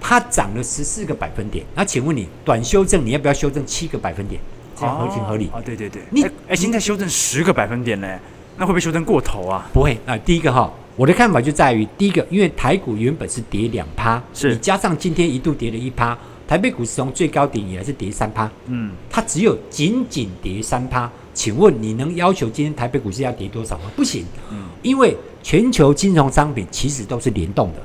[0.00, 1.64] 它涨了十四个百分点。
[1.74, 4.40] 那请问你，短修正你要不要修正七个百分点？
[4.88, 5.60] 合情合理啊！
[5.64, 8.18] 对对对，你哎、欸，现在修正十个百分点呢，
[8.56, 9.66] 那会不会修正过头啊？
[9.72, 10.18] 不会啊、呃。
[10.20, 16.16] 第一个哈，我的看法就在于，第一个，因为台股原本是跌两趴，是你加上今天一度跌了一趴，
[16.46, 21.10] 台北股市从最高点以来是跌三趴，嗯，它只有仅仅跌三趴。
[21.34, 23.84] 请问你能要求今天台北股市要跌多少吗？
[23.96, 27.82] 不行，嗯，因为全球金融商品其实都是联动的，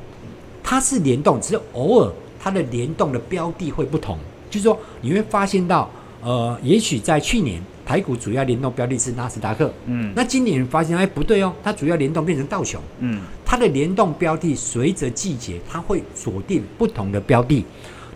[0.62, 4.18] 它是联动，只是偶尔它的联动的标的会不同，
[4.50, 5.90] 就是说你会发现到。
[6.22, 17.64] 呃，也许在去年台股主要联动标的是纳斯达克，嗯，那今年发现哎不对哦，它主要联动变成道琼，嗯，它的联动标的随着季节它会锁定不同的标的。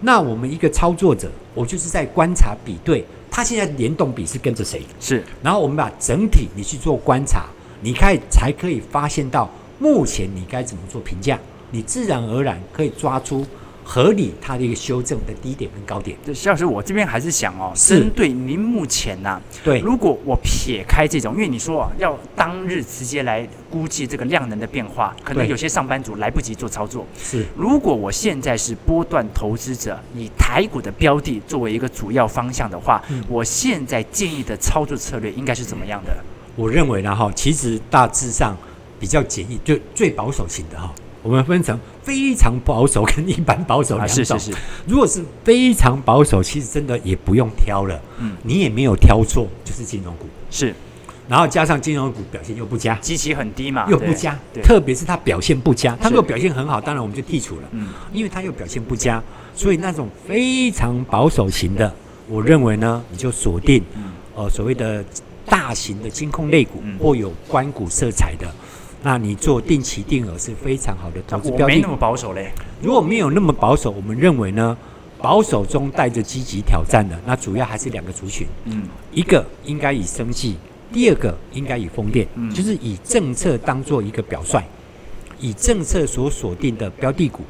[0.02, 4.82] 那我们一个操作者，我就是在观察比对，它现在联动比是跟着谁？
[5.00, 7.46] 是，然后我们把整体你去做观察，
[7.82, 13.46] 你看才可以发现到目前你该怎么做评价，你自然而然可以抓出。
[13.94, 16.18] 合理，它的一个修正的低点跟高点。
[16.24, 27.06] 对，萧老师，我这边还是想哦，针对您目前呢、啊，对，如果我撇开这种，因为你说啊，要当日直接来估计这个量能的变化，可能有些上班族来不及做操作。
[27.22, 36.16] 是，如果我现在是波段投资者，以台股的标的作为一个主要方向的话，嗯、我现在建议的操作策略应该是怎么样的？
[36.56, 38.56] 我认为呢哈，其实大致上
[38.98, 40.90] 比较简易，就最保守型的哈，
[41.24, 44.16] 我们分成非常保守跟一般保守两种。
[44.16, 44.52] 是是是。
[44.88, 48.00] 如果是非常保守，其实真的也不用挑了。
[48.20, 48.36] 嗯。
[48.44, 50.26] 你也没有挑错，就是金融股。
[50.50, 50.74] 是。
[51.28, 55.96] 然后加上金融股表现又不佳，基期很低嘛，又不佳，特别是它表现不佳。
[56.02, 57.64] 它如果表现很好，当然我们就剔除了。
[57.72, 57.88] 嗯。
[58.12, 59.22] 因为它又表现不佳，
[59.56, 61.94] 所以那种非常保守型的，
[62.28, 63.84] 我认为呢，你就锁定，
[64.36, 65.04] 呃，所谓的。
[65.44, 68.48] 大型的金控类股或有关股色彩的，
[69.04, 71.74] 那你做定期定额是非常好的投资标的。
[71.74, 72.52] 没那么保守嘞。
[72.82, 74.78] 如果没有那么保守，我们认为呢，
[75.18, 78.48] 保守中带着积极挑战的，那主要还是两个族群。
[78.66, 80.56] 嗯，一个应该以生计，
[80.94, 84.62] 第二个应该以风电，嗯，就是以政策当做一个表率，
[85.40, 87.42] 以政策所锁定的标的股。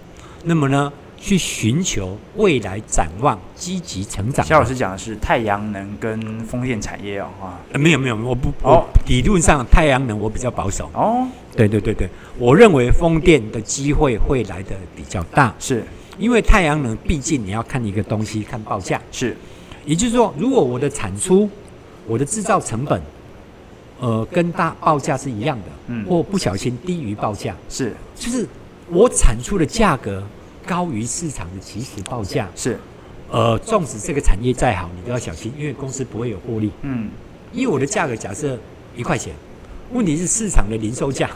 [0.44, 4.44] 那么呢，去寻求未来展望积极成长。
[4.44, 10.90] 肖老师讲的是太阳能跟风电产业哦，啊，呃、没有没有，我不哦，理论上太阳能我比较保守。
[10.96, 15.86] 哦，对对对对，我认为风电的机会会来的比较大，是。
[16.18, 19.36] 因为太阳能毕竟你要看一个东西，看报价，是，
[19.86, 21.50] 也就是说，如果我的产出、
[22.06, 23.02] 我的制造成本，
[24.00, 28.48] 呃，跟大报价是一样的，嗯，或不小心低于报价，是，就是
[28.90, 30.24] 我产出的价格。
[30.72, 32.80] 高于市场的起始报价是，
[33.30, 36.72] 呃，纵使这个产业再好，你都要小心，因为公司不会有获利。
[36.84, 37.10] 嗯，
[37.52, 38.58] 因为我的价格假设
[38.96, 39.36] 一块钱，
[39.92, 41.30] 问题是市场的零售价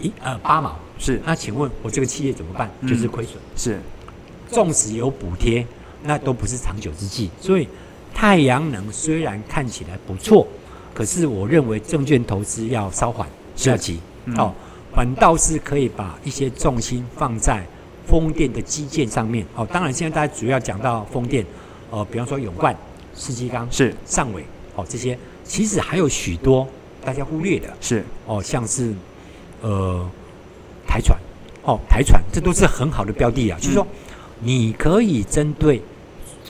[0.00, 2.70] 一呃八毛是，那请问我这个企业怎么办？
[2.82, 3.34] 嗯、就是亏损。
[3.56, 3.80] 是，
[4.48, 5.66] 纵使有补贴，
[6.04, 7.28] 那都不是长久之计。
[7.40, 7.66] 所以
[8.14, 10.46] 太阳能虽然看起来不错，
[10.94, 13.28] 可是我认为证券投资要稍缓，
[13.60, 13.98] 不要急。
[14.26, 14.54] 嗯、哦。
[14.96, 17.62] 反倒是可以把一些重心放在
[18.06, 19.44] 风电的基建上面。
[19.54, 21.44] 哦，当然现在大家主要讲到风电，
[21.90, 22.74] 呃，比方说永冠、
[23.14, 24.42] 世纪钢、是上尾，
[24.74, 26.66] 哦，这些其实还有许多
[27.04, 28.94] 大家忽略的，是哦，像是
[29.60, 30.08] 呃
[30.88, 31.18] 台船，
[31.64, 33.58] 哦台船，这都是很好的标的啊。
[33.58, 33.86] 嗯、就是说，
[34.40, 35.82] 你可以针对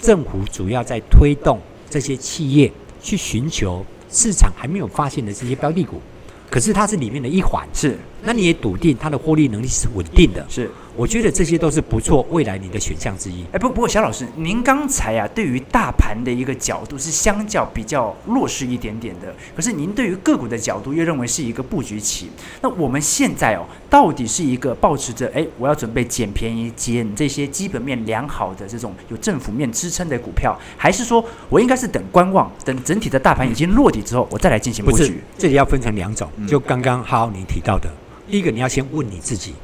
[0.01, 1.59] 政府主要在推动
[1.91, 2.71] 这些企业
[3.03, 6.01] 去寻求市场还没有发现的这些标的股。
[6.49, 10.69] 可是它是里面的一环，是，那你也笃定它的获利能力是稳定的，是。
[10.97, 13.45] 我觉得这些都是不错，未来你的选项之一。
[13.53, 19.33] 哎，不，不过小老师，您刚才啊，对于大盘的一个角度是相较比较弱势一点点的。
[19.55, 22.31] 可是您对于个股的角度又认为是一个布局期。
[22.63, 35.21] 那我们现在哦，到底是一个保持着哎，我要准备捡便宜、捡这些基本面良好的这种有政府面支撑的股票，还是说我应该是等观望，等整体的大盘已经落底之后，我再来进行布局？
[35.37, 36.27] 这里要分成两种。
[36.49, 37.91] 就刚刚好你提到的，
[38.31, 39.55] 第一个你要先问你自己。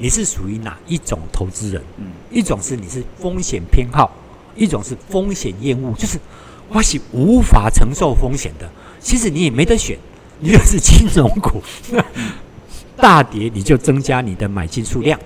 [0.00, 1.82] 你是属于哪一种投资人？
[1.96, 4.08] 嗯，一种是你是风险偏好，
[4.54, 6.20] 一种是风险厌恶，就是
[6.68, 8.70] 我是无法承受风险的。
[9.00, 9.98] 其实你也没得选，
[10.38, 11.60] 你就是金融股，
[12.96, 15.18] 大跌你就增加你的买进数量，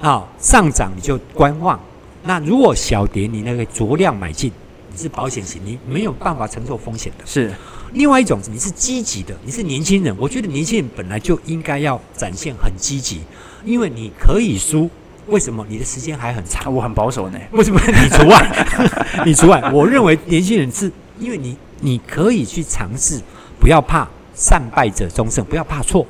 [0.00, 1.80] 啊，上涨你就观望。
[2.22, 4.54] 那如果小跌，你那个酌量买进，你
[4.96, 7.24] 是保险型，你没有办法承受风险的。
[7.26, 7.52] 是。
[7.92, 10.14] 另外一种，你是积极的，你是年轻人。
[10.18, 13.22] 我觉得年轻人本来就应该要展现很积极，
[13.64, 14.90] 因为你可以输。
[15.28, 15.64] 为什么？
[15.68, 16.74] 你的时间还很长。
[16.74, 17.38] 我很保守呢。
[17.52, 17.80] 为什么？
[17.86, 18.66] 你除外，
[19.24, 19.70] 你除外。
[19.72, 23.20] 我认为年轻人是因为你，你可以去尝试，
[23.60, 26.04] 不要怕善败者终胜，不要怕错。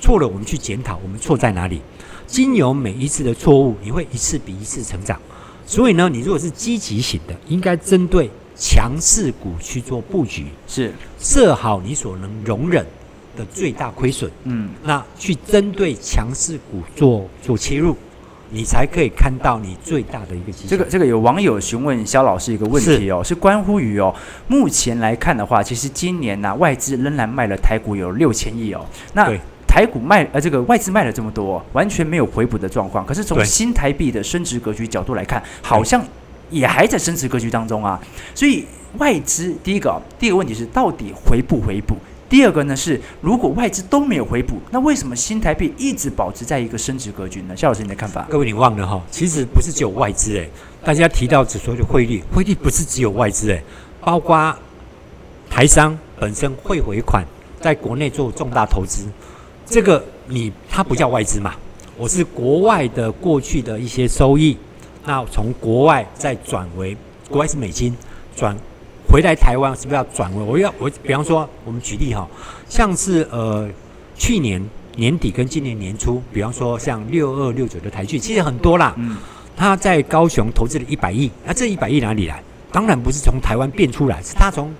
[0.00, 1.80] 错了，我们去检讨，我们错在哪里？
[2.26, 5.20] 经由每一次的错误，你会一次比一次成长。
[5.66, 8.30] 所以呢，你如果是积极型的，应该针对。
[8.58, 10.90] 强势股去做布局，是。
[11.18, 12.82] 设好你所能容忍
[13.36, 17.94] 的最大亏损，嗯，那去针对强势股做做切入，
[18.48, 20.70] 你才可以看到你最大的一个机会。
[20.70, 24.14] 这个这个有网友询问肖老师一个问题哦，是，是关乎于哦，
[24.48, 29.30] 目前来看的话，其实今年呢、啊、外资仍然卖了台股有六千亿哦，那
[29.76, 33.04] 台股卖呃这个外资卖了这么多，完全没有回补的状况。
[33.04, 36.02] 可是从新台币的升值格局角度来看，好像。
[36.48, 38.00] 也还在升值格局当中啊，
[38.32, 38.64] 所以
[38.98, 41.96] 外资第一个第一个问题是到底回不回补？
[42.28, 47.56] 第二个呢是如果外资都没有回补，那为什么新台币一直保持在一个升值格局呢？
[47.56, 48.24] 夏老师你的看法？
[48.30, 50.48] 各位你忘了哈，其实不是只有外资哎，
[50.84, 53.60] 大家提到只说的汇率，汇率不是只有外资哎，
[54.00, 54.56] 包括
[55.50, 57.24] 台商本身会回款，
[57.60, 59.06] 在国内做重大投资，
[59.66, 61.54] 这个你它不叫外资嘛？
[61.98, 64.56] 我是国外的过去的一些收益。
[65.04, 66.96] 那从国外再转为
[67.28, 67.94] 国外是美金，
[68.34, 68.56] 转
[69.08, 70.42] 回来台湾是不是要转为？
[70.42, 72.28] 我要我比方说，我们举例哈，
[72.68, 73.68] 像是呃
[74.16, 74.62] 去年
[74.96, 78.94] 年底跟今年年初，比方说像六二六九的台剧，其实很多啦。
[78.96, 79.16] 嗯，
[79.56, 82.42] 他在高雄投资了一百亿，那这一百亿哪里来？
[82.72, 84.74] 当然不是从台湾变出来，是他从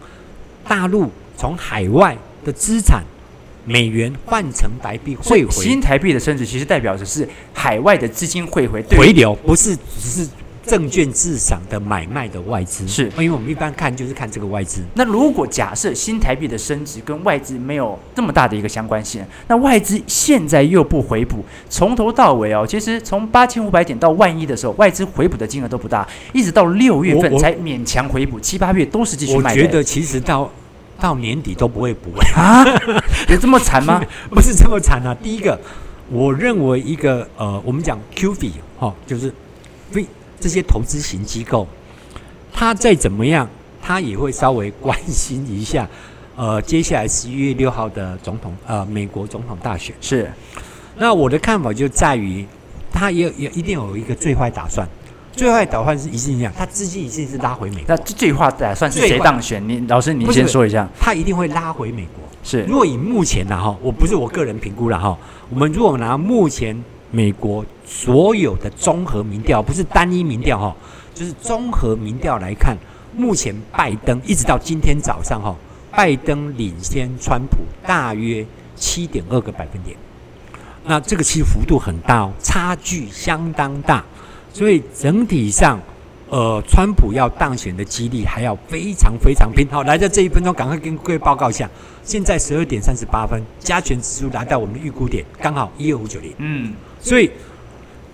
[0.66, 3.04] 大陆从海外的资产
[3.66, 10.26] 美元换成台币汇回，新台币的升值其实代表的是海外的资金汇回回流，不是只是。
[10.68, 14.82] 证券市场的买卖的外资是，因为我们一般看就是看这个外资。
[14.94, 29.52] 那如果假设新台币的升值跟外资没有这么大的一个相关性，那外资现在又不回补，从头到尾哦，其实从八千五百点到万一的时候，外资回补的金额都不大，一直到六月份才勉强回补，七八月都是继续卖。
[29.52, 30.50] 我觉得其实到
[31.00, 32.64] 到年底都不会补啊，
[33.28, 34.02] 有这么惨吗？
[34.30, 35.14] 不是这么惨啊。
[35.22, 35.58] 第一个，
[36.10, 39.32] 我认为一个呃，我们讲 QF 哈，就是
[39.90, 40.06] 非。
[40.38, 41.66] 这些投资型机构，
[42.52, 43.48] 他再怎么样，
[43.82, 45.88] 他也会稍微关心一下，
[46.36, 50.30] 呃，接下来十一月六号的总统，呃，美国总统大选是。
[50.98, 52.46] 那我的看法就在于，
[52.92, 54.86] 他也也一定有一个最坏打算，
[55.36, 57.84] 最坏打算是一定一样，他资金一定是拉回美国。
[57.88, 59.62] 那最坏打算是谁当选？
[59.68, 60.88] 你老师，你先说一下。
[60.98, 62.24] 他一定会拉回美国。
[62.42, 62.62] 是。
[62.62, 65.16] 如果以目前呢，哈，我不是我个人评估了哈，
[65.50, 66.76] 我们如果拿目前。
[67.12, 70.76] 美国所有的综合民调不是单一民调哈，
[71.14, 72.76] 就是综合民调来看，
[73.16, 75.54] 目前拜登一直到今天早上哈，
[75.92, 79.96] 拜登领先川普大约七点二个百分点。
[80.84, 84.04] 那这个其实幅度很大哦，差距相当大，
[84.56, 85.78] 所以整体上，
[86.30, 89.68] 呃，川普要当选的几率还要非常非常拼。
[89.70, 91.68] 好，来在这一分钟，赶快跟各位报告一下，
[92.02, 96.32] 现在十二点三十八分，加权指数来到我们的预估点，刚好一二五九零。
[96.38, 96.72] 嗯。
[97.02, 97.30] 所以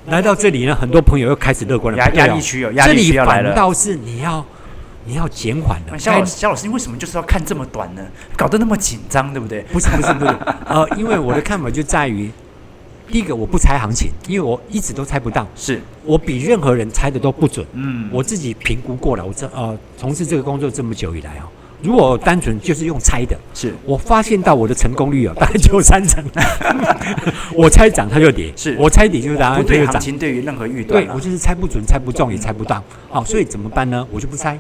[0.06, 1.98] 来到这里呢，很多朋友又开始乐观了。
[2.02, 3.42] 压压力区有压力区要来了。
[3.44, 4.44] 这里反倒是你要
[5.04, 5.96] 你要减缓的。
[5.96, 8.02] 肖老师，萧老师，你为什么就是要看这么短呢？
[8.36, 9.62] 搞得那么紧张，对不对？
[9.72, 10.36] 不是不是不是，
[10.66, 12.28] 呃，因为我的看法就在于，
[13.10, 17.66] 第一个我不猜行情，因为我一直都猜不到，是我比任何人猜的都不准。
[17.72, 21.48] 嗯，我自己评估过了，我这呃从事这个工作这么久以来哦。
[21.82, 26.24] 如果单纯就是用猜的，是我发现到我的成功率啊，大概就三成。
[27.54, 32.82] 我猜涨它就跌，是我猜跌就涨，不对行情对于任何预断，对我就是猜不准、猜不中也猜不到。
[33.10, 34.06] 好，所以怎么办呢？
[34.12, 34.56] 我就不猜。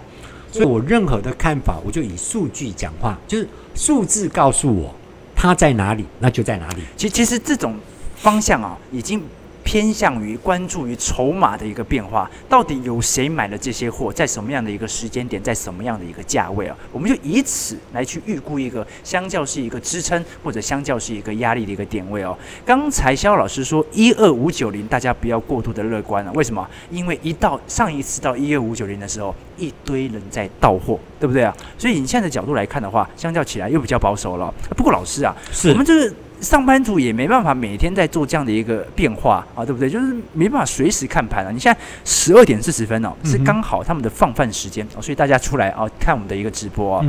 [0.50, 4.92] 所以我任何的看法，我就以数据讲话，就是数字告诉我
[5.34, 6.82] 它在哪里，那就在哪里。
[6.96, 7.74] 其实，其实这种
[8.22, 9.22] 方向啊，已经。
[9.64, 16.76] 偏向于关注于筹码的一个变化，到底有谁买了这些货，在什么样的一个时间点，在什么样的一个价位啊？
[16.90, 22.36] 我们就以此来去预估一个相较是一个支撑，或者相较是一个压力的一个点位哦。
[22.66, 26.32] 刚才肖老师说一二五九零，大家不要过度的乐观了。
[26.32, 26.68] 为什么？
[26.90, 31.56] 因为一到上一次到一二五九零的时候，一堆人在到货，对不对啊？
[31.78, 34.52] 所以你现在的角度来看的话，相较起来又比较保守了。
[34.76, 35.32] 不过老师啊，
[35.68, 36.14] 我们这个。
[36.42, 39.88] 上班族也没办法每天在做这样的一个变化啊，对不对？
[39.88, 41.50] 就是没办法随时看盘啊。
[41.52, 47.06] 你现在十二点四十分哦，是刚好他们的放饭时间哦，所以大家出来哦看我们的一个直播啊。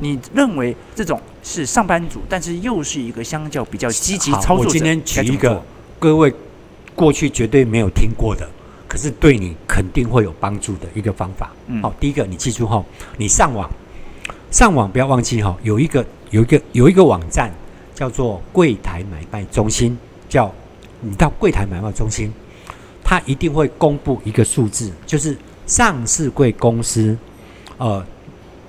[0.00, 4.64] 你认为这种是上班族，但是又是一个相较比较积极操作者？
[4.64, 5.64] 我今天举一个
[5.98, 6.30] 各位
[6.94, 8.46] 过去绝对没有听过的，
[8.86, 11.50] 可是对你肯定会有帮助的一个方法。
[11.80, 12.84] 好，第一个你记住哈，
[13.16, 13.70] 你上网
[14.50, 17.50] 上网不要忘记哈，有一个有一个有一个网站。
[17.94, 19.96] 叫做柜台买卖中心，
[20.28, 20.52] 叫
[21.00, 22.32] 你到柜台买卖中心，
[23.04, 25.36] 它一定会公布一个数字，就是
[25.66, 27.16] 上市贵公司，
[27.78, 28.04] 呃，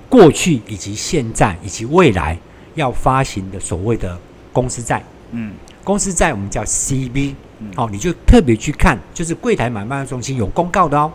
[0.08, 2.38] 过去以及现在以及未来
[2.76, 4.16] 要发行的所谓的
[4.52, 5.02] 公司债，
[5.32, 5.52] 嗯，
[5.82, 7.34] 公司债我们叫 CB，
[7.76, 11.12] 哦，你就特别去看，就是柜台买卖中心有公告的哦，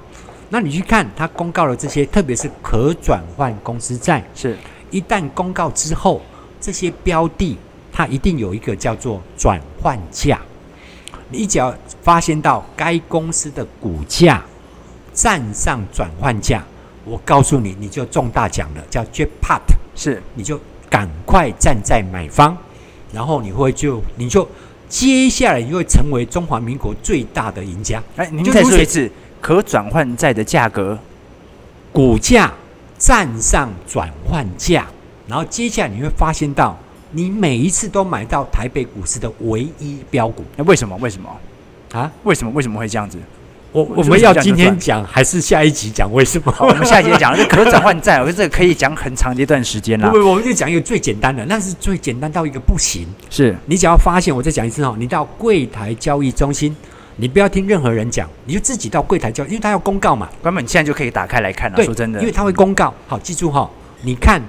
[0.49, 4.57] 那你去看它公告的这些，特别是可转换公司债，是。
[4.89, 6.21] 一旦公告之后，
[6.59, 7.57] 这些标的。
[7.91, 10.39] 它一定有一个叫做转换价，
[11.29, 14.41] 你只要发现到该公司的股价
[15.13, 16.63] 站上转换价，
[17.03, 19.59] 我告诉你，你就中大奖了，叫 Jackpot，
[19.93, 22.55] 是，你就赶快站在买方，
[23.11, 24.47] 然后你会就你就
[24.87, 28.01] 接下来你会成为中华民国最大的赢家。
[28.15, 29.11] 哎，您再说一次，
[29.41, 30.97] 可转换债的价格，
[31.91, 32.53] 股价
[32.97, 34.87] 站上转换价，
[35.27, 36.77] 然后接下来你会发现到。
[37.11, 40.97] 你每一次都买到台北股市的唯一标股，那为什么？
[41.01, 41.29] 为什么？
[41.91, 42.11] 啊？
[42.23, 42.51] 为什么？
[42.53, 43.17] 为什么会这样子？
[43.73, 46.11] 我我们要今天讲还是下一集讲？
[46.11, 46.53] 为什么？
[46.59, 50.11] 我们下一集讲这可转换债，我觉得这个可以讲很长的一段时间了。
[50.11, 53.07] 我们就讲一个最简单的，那是最简单到一个不行。
[53.29, 56.75] 是你只要发现，我再讲一次哦，你到柜台交易中心，
[57.15, 60.29] 你不要听任何人讲，你就自己到柜台交易，因为他要公告嘛。
[60.41, 61.81] 关门，你现在就可以打开来看了。
[61.83, 62.93] 说真的，因为他会公告。
[63.07, 63.69] 好，记住哈，
[64.01, 64.41] 你看，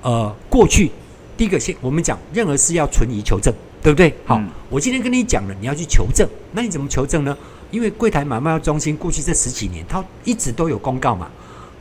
[0.00, 0.90] 呃，过去。
[1.38, 4.12] 第一个先，我们讲任何事要存疑求证，对不对？
[4.26, 7.34] 好，嗯、我今天跟你讲了，你要去求证，那你怎么求证呢？
[7.70, 11.30] 因为柜台买卖中心过去这十几年，它一直都有公告嘛。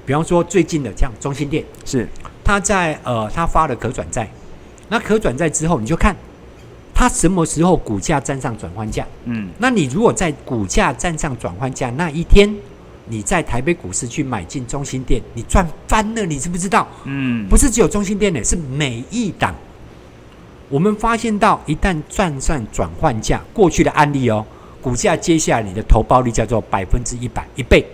[0.06, 2.08] 比方说最近的，这样中心店，是
[2.44, 4.30] 他在呃，他发了可转债，
[4.90, 6.16] 那可转债之后，你就看
[6.94, 9.08] 他什么时候股价站上转换价。
[9.26, 12.54] 嗯，那你如果在股价站上转换价那一天，
[13.10, 16.88] 你在台北股市去买进中心店，你赚翻了，你知不知道？
[17.06, 19.56] 嗯，不是只有中心店呢，是每一档。
[20.70, 24.46] 我们发现到，一旦赚上转换价，过去的案例哦，
[24.82, 27.86] 股价接下来你的投报率叫做百分之一百，一倍。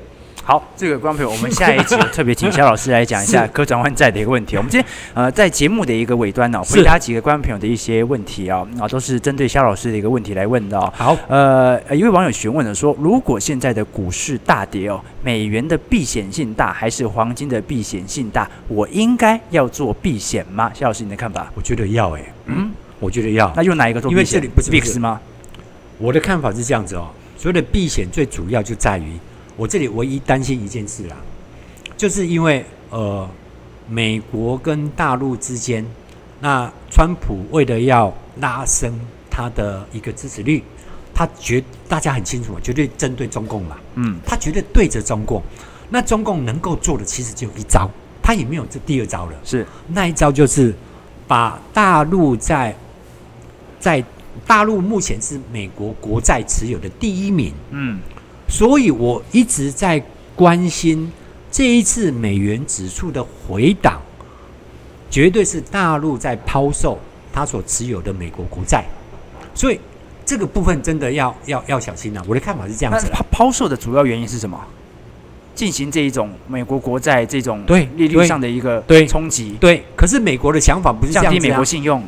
[0.46, 4.58] 好，这个观众朋友，我们下一集特别请肖老师来讲一下可转换债的一个问题。
[4.58, 10.92] 我们今天呃在节目的一个尾端呢、哦，回答几个观众朋友的一些问题啊、哦，啊都是针对肖老师的一个问题来问的、哦。
[10.94, 18.46] 好，呃，一位网友询问了说，如果现在的股市大跌哦，美元的避险性大还是黄金的避险性大？
[18.68, 20.70] 我应该要做避险吗？
[20.74, 21.50] 肖老师，你的看法？
[21.56, 22.70] 我觉得要诶、欸，嗯，
[23.00, 23.50] 我觉得要。
[23.56, 24.20] 那用哪一个做避险？
[24.20, 25.22] 因为这里不是 VIX 吗？
[26.00, 29.14] 我的看法是这样子哦，所谓的避险最主要就在于。
[29.56, 31.16] 我这里唯一担心一件事啦，
[31.96, 33.30] 就是因为呃，
[33.88, 35.86] 美国跟大陆之间，
[36.40, 39.00] 那川普为了要拉升
[39.30, 40.64] 他的一个支持率，
[41.14, 45.42] 他绝大家很清楚，绝对针对中共嘛，嗯，他绝对对着中共，
[45.90, 47.90] 那中共能够做的其实就一招，
[48.22, 49.66] 他也没有这第二招了，是。
[49.88, 50.74] 那一招就是
[51.28, 52.76] 把大陆在
[53.80, 54.04] 在
[54.48, 58.00] 大陆目前是美国国债持有的第一名，嗯。
[58.54, 60.00] 所以我一直在
[60.36, 61.12] 关心
[61.52, 64.00] 这一次美元指数的回档，
[65.10, 67.00] 绝对是大陆在抛售
[67.34, 68.86] 他所持有的美国国债，
[69.56, 69.80] 所以
[70.24, 72.26] 这个部分真的要要要小心了、啊。
[72.28, 73.08] 我的看法是这样子。
[73.12, 74.64] 抛抛售的主要原因是什么？
[75.56, 79.58] 进行这一种美国国债这种对利率上的一个对冲击。
[79.60, 82.04] 对，可是美国的想法不是这样子、啊、降低美国信用。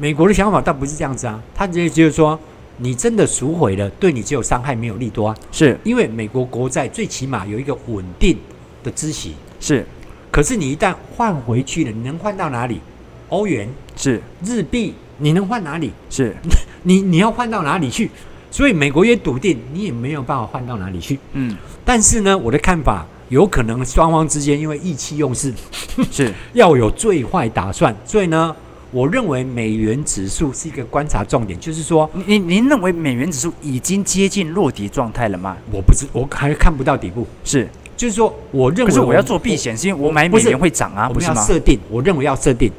[0.00, 2.40] 美国的想法倒不是这样子啊，他直接就是说。
[2.78, 5.36] 你真的赎回了，对你只有伤害没有利多啊！
[5.52, 8.36] 是因为美国国债最起码有一个稳定
[8.82, 9.86] 的孳息，是。
[10.30, 12.80] 可是你一旦换回去了，你能换到哪里？
[13.28, 15.92] 欧元是，日币你能换哪里？
[16.10, 16.34] 是，
[16.82, 18.10] 你你要换到哪里去？
[18.50, 21.18] 所以美国也笃定你也没有办法换到哪里去。
[21.32, 25.54] 嗯，但是呢，我的看法有可能双方之间因为意气用事，
[26.10, 28.54] 是要有最坏打算，所以呢。
[28.94, 35.56] 我认为美元指数是一个观察重点，就是说，您您认为美元指数已经接近落底状态了吗？
[35.72, 37.26] 我不知，我还看不到底部。
[37.42, 41.44] 是，就是说，我认为我，可是我要做避险，是因为我买美元会涨啊，不是吗？
[41.44, 42.70] 设定，我认为要设定，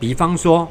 [0.00, 0.66] 比方说，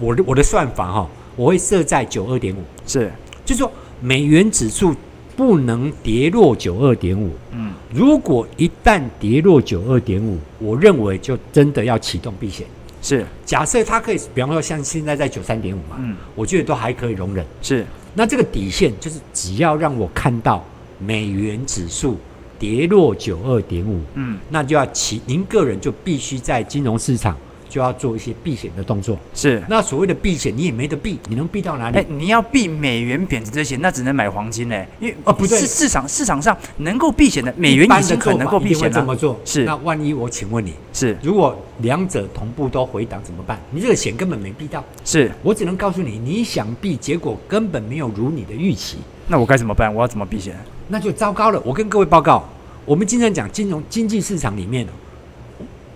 [0.00, 1.06] 我的我的算法哈，
[1.36, 3.12] 我会设在九二点五，是，
[3.44, 3.70] 就是说，
[4.00, 4.94] 美元指数
[5.36, 7.30] 不能跌落九二点五。
[7.50, 12.66] 嗯，如果一旦跌落九二点五，我认为就真的要启动避险。
[13.04, 17.44] 是，假设它可以，比方说像现在在九三点五嘛，嗯，我觉得都还可以容忍。
[17.60, 17.84] 是，
[18.14, 20.64] 那这个底线就是只要让我看到
[20.98, 22.16] 美元指数
[22.58, 27.36] 跌落九二点五，嗯，那就要起，您个人就必须在金融市场。
[27.74, 29.60] 就要做一些避险的动作，是。
[29.68, 31.98] 那所谓的避险，你也没得避，你能避到哪里？
[31.98, 38.94] 哎，你要避美元贬值这些，那只能买黄金嘞，因为哦不对，市市场市场上能够避险的美元已经很能够避险了。
[38.94, 39.36] 怎么做？
[39.44, 39.64] 是。
[39.64, 43.58] 那万一我请问你，是如果两者同步都回档怎么办？
[43.72, 44.84] 你这个险根本没避到。
[45.04, 48.98] 是我只能告诉你，你想避，结果根本没有如你的预期。
[49.26, 49.92] 那我该怎么办？
[49.92, 50.54] 我要怎么避险？
[50.86, 51.60] 那就糟糕了。
[51.64, 52.48] 我跟各位报告，
[52.84, 54.86] 我们经常讲金融经济市场里面。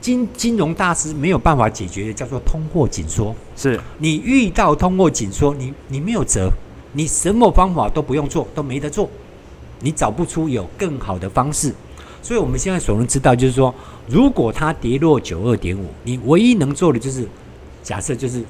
[0.00, 6.50] 金金融大师没有办法解决的叫做通货紧缩，是你遇到通货紧缩，你你没有辙，
[6.92, 9.08] 你什么方法都不用做，都没得做，
[9.80, 11.74] 你找不出有更好的方式。
[12.22, 13.74] 所以我们现在所能知道就是说，
[14.08, 17.26] 如果它跌落九二点五，你唯一能做的就是
[17.82, 18.44] 假设就是。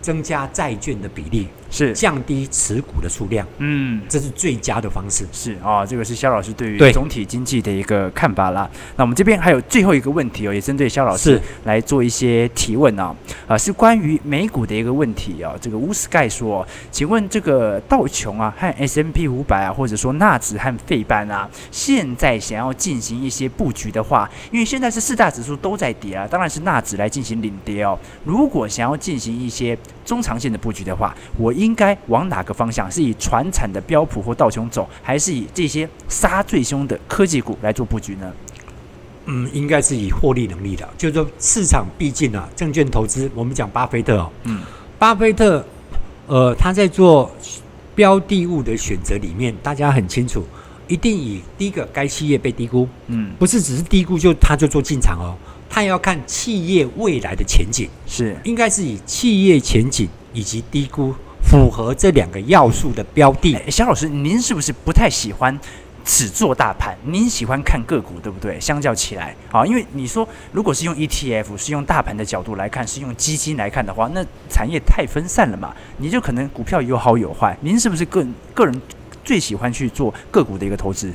[0.00, 5.26] 增加债券的比例是降低持股的数量，嗯，这是最佳的方式。
[5.32, 8.68] 是啊、哦，这个是肖老师对于总体经济的一个看法啦。
[8.96, 15.54] 那我们这边还有最后一个问题哦，也针对肖老师来做一些提问啊，啊、呃，是关于美股的一个问题啊。
[15.60, 27.98] 这个乌斯盖说，请问这个道琼啊和 S M P 五百啊，或者说纳指和费班啊，现在想要进行一些布局的话，因为现在是四大指数都在跌啊，当然是纳指来进行领跌哦。
[28.24, 32.90] 如果想要进行一些中长线的布局的话，我应该往哪个方向？
[32.90, 38.32] 是以传产的标普或道琼走，还是以这些杀最凶的科技股来做布局呢？
[39.26, 40.88] 嗯，应该是以获利能力的。
[40.96, 44.62] 就是说，市场毕竟啊，证券投资，我们讲巴菲特哦，嗯，
[44.98, 45.62] 巴菲特，
[46.26, 47.30] 呃，他在做
[47.94, 50.42] 标的物的选择里面，大家很清楚，
[50.86, 55.36] 一定以第一个该企业被低估，嗯，不是只是低估就他就做进场哦。
[55.68, 63.54] 他也要看企业未来的前景，是应该是以企业前景以及低估符合这两个要素的标的。
[63.54, 65.58] 欸，萧老师，您是不是不太喜欢
[66.04, 68.58] 只做大盘，您喜欢看个股，对不对？
[68.60, 77.56] 相较起来，啊，因为你说如果是用 ETF，是用大盘的角度来看，是用基金来看的话，那产业太分散了嘛，你就可能股票有好有坏。
[77.60, 78.82] 您是不是个个人
[79.24, 81.12] 最喜欢去做个股的一个投资？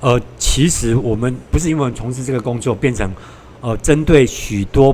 [0.00, 3.08] 呃，其实我们不是因为从事这个工作，变成
[3.60, 4.92] 呃针对许多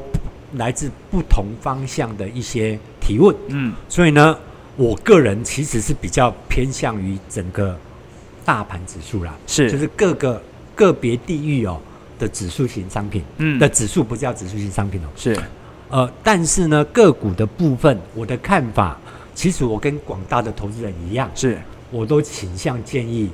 [0.56, 4.36] 来自不同方向的一些提问，嗯，所以呢，
[4.78, 7.76] 我个人其实是比较偏向于整个。
[8.44, 9.70] 大盘指数啦，是。
[9.70, 10.42] 就是各个
[10.74, 11.78] 个别地域哦
[12.18, 15.38] 的指数型商品，嗯，的指数不是叫指数型商品哦，是，
[15.90, 18.98] 呃，但是呢个股的部分，我的看法，
[19.34, 21.58] 其实我跟广大的投资人一样，是，
[21.90, 23.28] 我都倾向建议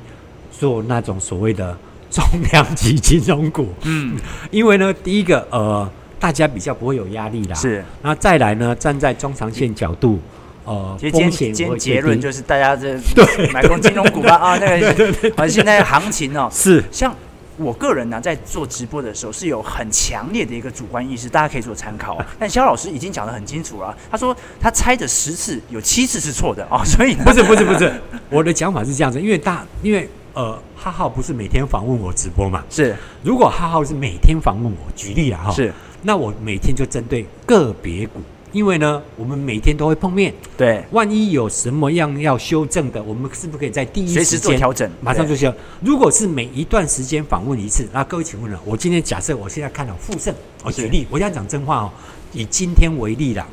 [0.51, 1.79] 做那种所谓的
[2.11, 4.17] 重量级金融股，嗯，
[4.51, 5.89] 因为呢，第一个呃，
[6.19, 10.19] 大家比较不会有压力啦，是，那再来呢，站在中长线角度。
[10.65, 12.99] 哦，其实今天今天结论就是大家这
[13.53, 17.15] 买空金融股吧啊，那个对对对，啊，现在行情哦是像
[17.57, 22.19] 我个人呢，在做直播的时候是有很强烈的一个主观意识，大家可以做参考。
[22.39, 27.93] 但肖老师已经讲得很清楚了，他说他猜的十次有七次是错的啊，所以不是不是不是，
[28.31, 38.21] 我的讲法是这样子，因为大因为呃哈浩不是每天访问我直播嘛，是如果哈浩是每天访问我，举例啊哈，是那我每天就针对个别股。
[38.55, 45.53] 因为呢，我们每天都会碰面，对，万一有什么样要修正的，我们是不是可以在第一时间随时做调整，马上就修？
[45.81, 50.33] 如果是每一段时间访问一次，那各位请问了，我今天假设我现在看到富盛，
[50.63, 51.91] 我举例，我想讲真话哦，
[52.33, 53.45] 以今天为例啦，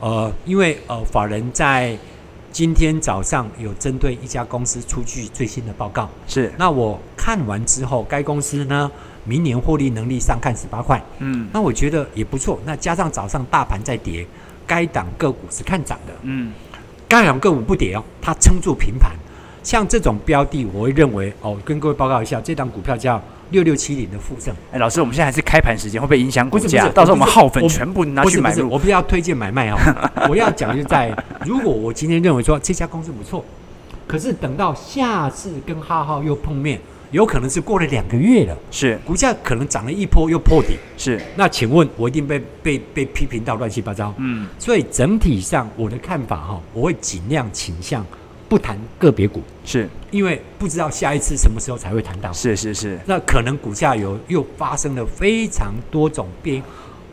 [0.00, 1.96] 呃，因为呃，法人在
[2.52, 8.90] 今天早上有针对一家公司出具最新的报告，是，那我看完之后，该公司呢，
[9.30, 12.58] 明年获利能力上看十八块，嗯，那我觉得也不错。
[12.64, 14.26] 那加上早上大盘在跌，
[14.66, 16.52] 该档个股是看涨的，嗯，
[17.06, 19.12] 该档个股不跌哦，它撑住平盘。
[19.62, 24.52] 像这种标的，我会认为哦，跟各位报告一下，这档股票叫六六七零的富盛。
[24.72, 26.88] 哎，老师，我们现在还是开盘时间，会不会影响股价？
[26.88, 28.68] 到时候我们耗粉全部拿去买入。
[28.68, 29.78] 我不要推荐买卖哦，
[30.28, 31.14] 我要讲就在，
[31.44, 33.44] 如果我今天认为说这家公司不错，
[34.08, 36.80] 可是等到下次跟浩浩又碰面。
[37.10, 41.20] 有可能是过了两个月了，是股价可能涨了一波又破底，是。
[41.36, 44.46] 那请问，我一定被被被批评到乱七八糟，嗯。
[44.58, 48.06] 所以整体上我的看法哈，我会尽量倾向
[48.48, 52.98] 不谈个别股，是因为不知道下一次什么时候才会谈到，是是是。
[53.06, 56.62] 那可能股价有又发生了非常多种变，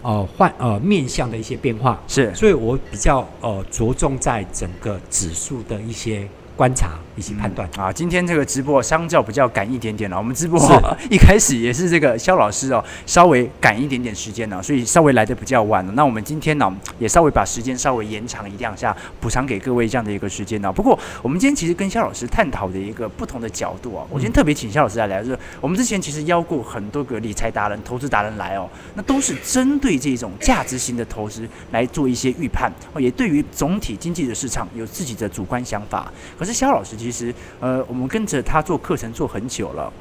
[0.04, 2.32] 呃换呃面向的一些变化，是。
[2.36, 6.28] 所以我比较呃着重在整个指数的一些。
[6.58, 10.18] 观察以及判断、嗯、啊，今天这个直播相较比较赶一点点了。
[10.18, 10.60] 我们直播
[11.10, 15.92] 一开始也是这个肖老师哦，稍微赶一点点时间呢，所以稍微来的比较晚了。
[15.94, 20.72] 那我们今天呢，也稍微把时间稍微延长一两下，补偿给各位这样的一个时间呢。
[20.74, 36.12] 不过我们今天其实跟肖老师探讨的一个不同的角度啊，我今天特别请肖老师来聊，就是我们之前其实邀过很多个理财达人、投资达人来哦，那都是针对这种价值型的投资来做一些预判，也对于总体经济的市场有自己的主观想法。
[36.48, 39.92] 是肖老师，其实呃，我们跟着他做课程做很久了。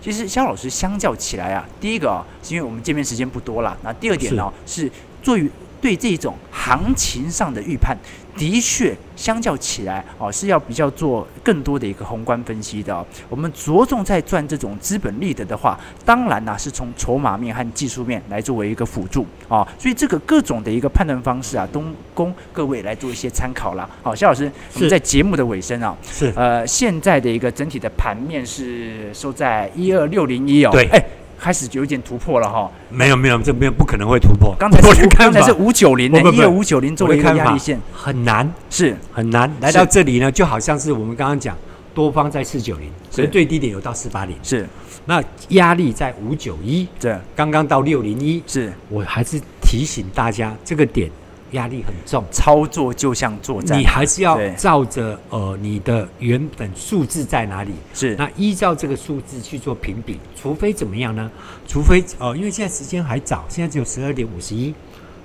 [0.00, 3.76] 其实肖老师相较起来啊，第一个啊，是因为我们见面时间不多了。
[3.82, 4.92] 那第二点呢，是，是
[5.22, 5.50] 做于。
[5.80, 7.94] 对这种行情上的预判，
[8.36, 13.06] 的确相较起来哦，是要比较做更多的一个宏观分析的哦。
[13.28, 19.66] 我们着重在赚这种资本利得的话，当然呢是从筹码面和技术面来作为一个辅助啊。
[19.78, 21.82] 所以这个各种的一个判断方式啊，都
[22.12, 23.88] 供各位来做一些参考了。
[24.02, 30.70] 好，肖老师，我们在节目的尾声啊，是呃，现在的一个整体的盘面是收在一二六零一哦。
[30.72, 31.04] 对，哎。
[31.38, 34.54] 开始有一点突破了哈，没有没有，这边不可能会突破。
[34.58, 39.52] 刚才是刚才是五九零，一二五九零作为一个压力线，很难，是很难。
[39.60, 41.56] 来到这里呢，就好像是我们刚刚讲，
[41.94, 44.66] 多方在四九零，所以最低点有到四八零，是。
[45.06, 48.72] 那压力在五九一，对，刚刚到六零一，是。
[48.88, 51.10] 我还是提醒大家，这个点。
[51.54, 58.14] 压力很重，操作就像作战，你还是要照着呃你的原本数字在哪里，是。
[58.16, 61.30] 那依照这个数字去做评比，除非怎么样呢？
[61.66, 64.74] 除非呃，因为现在时间还早，现在只有十二点五十一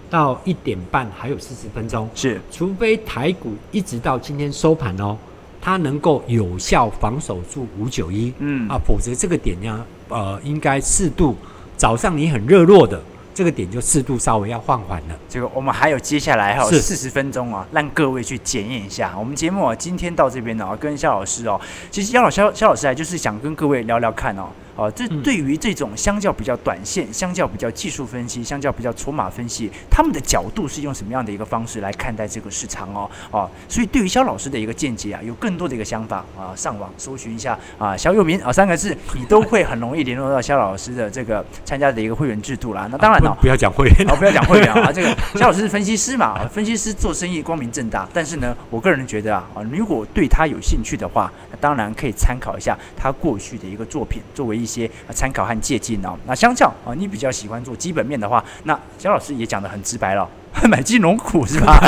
[0.10, 2.40] 到一点半还有四十分钟，是。
[2.52, 5.18] 除非台股一直到今天收盘哦，
[5.62, 8.68] 它能够有效防守住五九一，嗯。
[8.70, 11.36] 啊，否则这个点呢，呃，应该适度
[11.76, 13.02] 早上你很热络的。
[13.40, 15.18] 这个点就适度稍微要放缓了。
[15.30, 19.16] 这个我们还有接下来还有四十分钟啊，让各位去检验一下。
[19.18, 21.58] 我们节目啊，今天到这边呢，跟肖老师哦，
[21.90, 24.50] 其实肖老肖肖老师啊，就是想跟各位聊聊看哦。
[24.80, 33.12] 哦，这对于这种相较比较短线、相较比较技术分析、相较比较筹码分析，他们的角度是用什么样的一个方式来看待这个市场哦？
[33.30, 42.88] 哦，所以对于肖老师的一个见解啊，有更多的一个想法啊，上网搜寻一下啊，肖佑民啊三个字，你都会很容易联络到肖老师的这个参加的一个会员制度啦。
[42.90, 56.16] 那当然了，不要讲会员，哦，不要讲会员啊， 这个肖老师是分析师嘛，分析师做生意光明正大，但是呢，我个人觉得啊，啊，如果对他有兴趣的话，那当然可以参考一下他过去的一个作品，作为一些参考和借鉴哦。
[56.28, 60.30] 那相较啊，你比较喜欢做基本面的话，那肖老师也讲得很直白了。
[60.68, 61.80] 买金融股是吧？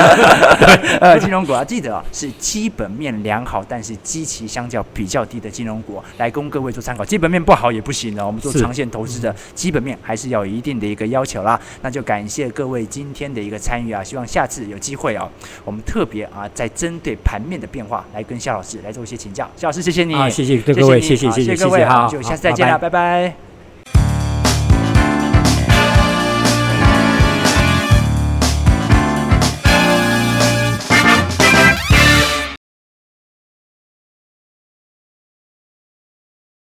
[1.01, 7.03] 呃，金融股啊，记得啊，是基本面良好，但是基期相较比较低的金融股，来供各位做参考。
[7.03, 11.59] 基本面不好也不行的，我们做长线投资的基本面还是要有一定的一个要求啦。
[11.82, 15.30] 那就感谢各位今天的一个参与啊，希望下次有机会啊，
[15.66, 19.49] 我们特别啊，再针对盘面的变化来跟夏老师来做一些请教。
[19.57, 22.91] 夏老师，谢谢你，啊、谢谢各位，谢谢谢谢，谢谢各位，好，就下次再见了，拜拜。
[22.91, 23.51] 拜拜。